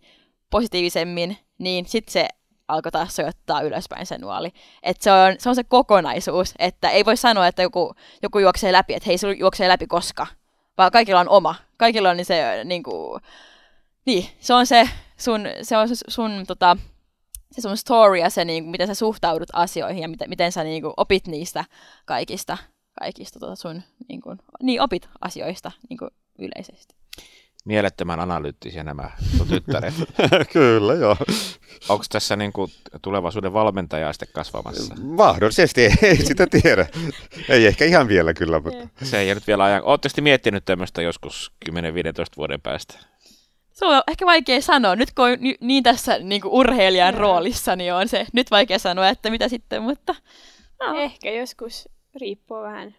[0.49, 2.27] positiivisemmin, niin sitten se
[2.67, 4.51] alkoi taas soittaa ylöspäin se nuoli.
[4.83, 8.71] Et se, on, se on se kokonaisuus, että ei voi sanoa, että joku, joku juoksee
[8.71, 10.27] läpi, että hei, se juoksee läpi koska,
[10.77, 11.55] vaan kaikilla on oma.
[11.77, 13.21] Kaikilla on niin se niin kuin,
[14.05, 16.77] niin, se on se sun, se on sun tota,
[17.51, 20.63] se sun story ja se, niin kuin, miten sä suhtaudut asioihin ja miten, miten sä
[20.63, 21.65] niin kuin, opit niistä
[22.05, 22.57] kaikista,
[22.99, 26.95] kaikista tota sun, niin, kuin, niin opit asioista niin kuin, yleisesti.
[27.65, 29.93] Mielettömän analyyttisiä nämä sun tyttäret.
[30.53, 31.17] Kyllä, joo.
[31.89, 32.71] Onko tässä niin kuin
[33.01, 34.95] tulevaisuuden valmentaja sitten kasvamassa?
[35.01, 36.87] Mahdollisesti, ei sitä tiedä.
[37.49, 38.87] ei ehkä ihan vielä kyllä, mutta...
[39.03, 39.83] Se ei nyt vielä ajan.
[39.83, 41.73] Oletteko miettinyt tämmöistä joskus 10-15
[42.37, 42.99] vuoden päästä?
[43.73, 44.95] Se on ehkä vaikea sanoa.
[44.95, 49.09] Nyt kun on niin tässä niin kuin urheilijan roolissa, niin on se nyt vaikea sanoa,
[49.09, 50.15] että mitä sitten, mutta...
[50.79, 50.95] No.
[50.95, 52.95] Ehkä joskus riippuu vähän.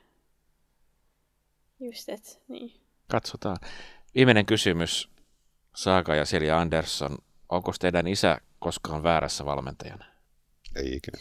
[1.81, 2.73] Just et, niin.
[3.11, 3.57] Katsotaan.
[4.15, 5.09] Viimeinen kysymys.
[5.75, 7.19] Saaka ja Silja Andersson.
[7.49, 10.05] Onko teidän isä koskaan väärässä valmentajana?
[10.77, 11.19] Ei ikinä.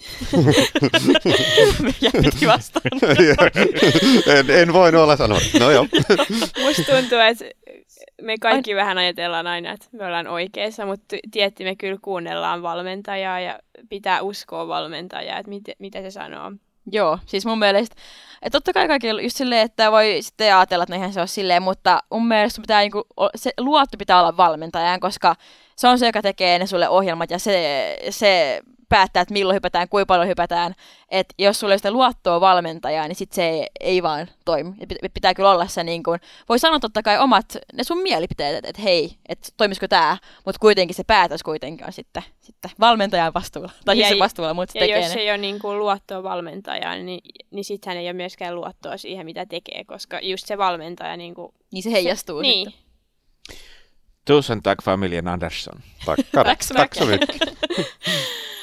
[2.21, 2.83] piti vastaan.
[4.37, 5.39] en, en voi olla sanoa.
[5.59, 5.87] No joo.
[6.65, 7.45] Musta tuntuu, että
[8.21, 8.75] me kaikki Ai...
[8.75, 14.21] vähän ajatellaan aina, että me ollaan oikeassa, mutta tietty me kyllä kuunnellaan valmentajaa ja pitää
[14.21, 16.51] uskoa valmentajaa, että mit, mitä se sanoo.
[16.91, 17.95] Joo, siis mun mielestä,
[18.41, 21.27] että totta kai kaikki just silleen, että voi sitten ajatella, että no ihan se on
[21.27, 23.03] silleen, mutta mun mielestä pitää, niinku,
[23.35, 25.35] se luotto pitää olla valmentajan, koska
[25.75, 28.61] se on se, joka tekee ne sulle ohjelmat ja se, se
[28.93, 30.75] päättää, että milloin hypätään, kuinka paljon hypätään.
[31.09, 34.73] Et jos sulla ei sitä luottoa valmentajaa, niin sit se ei, ei vaan toimi.
[34.79, 36.19] Et pitää kyllä olla se, niin kun,
[36.49, 40.59] voi sanoa totta kai omat, ne sun mielipiteet, että et hei, että toimisiko tämä, mutta
[40.59, 43.71] kuitenkin se päätös kuitenkin on sitten, sitten valmentajan vastuulla.
[43.85, 45.21] Tai siis ja, siis vastuulla, mutta ja tekee jos ne.
[45.21, 47.21] ei ole niin kuin luottoa valmentajaan, niin,
[47.51, 51.17] niin sitten hän ei ole myöskään luottoa siihen, mitä tekee, koska just se valmentaja...
[51.17, 52.73] Niin, kuin, niin se heijastuu se, sitten.
[52.73, 52.83] Niin.
[54.25, 55.79] Tusen tack familjen Andersson.
[56.05, 57.37] Tack, tack, tack så mycket.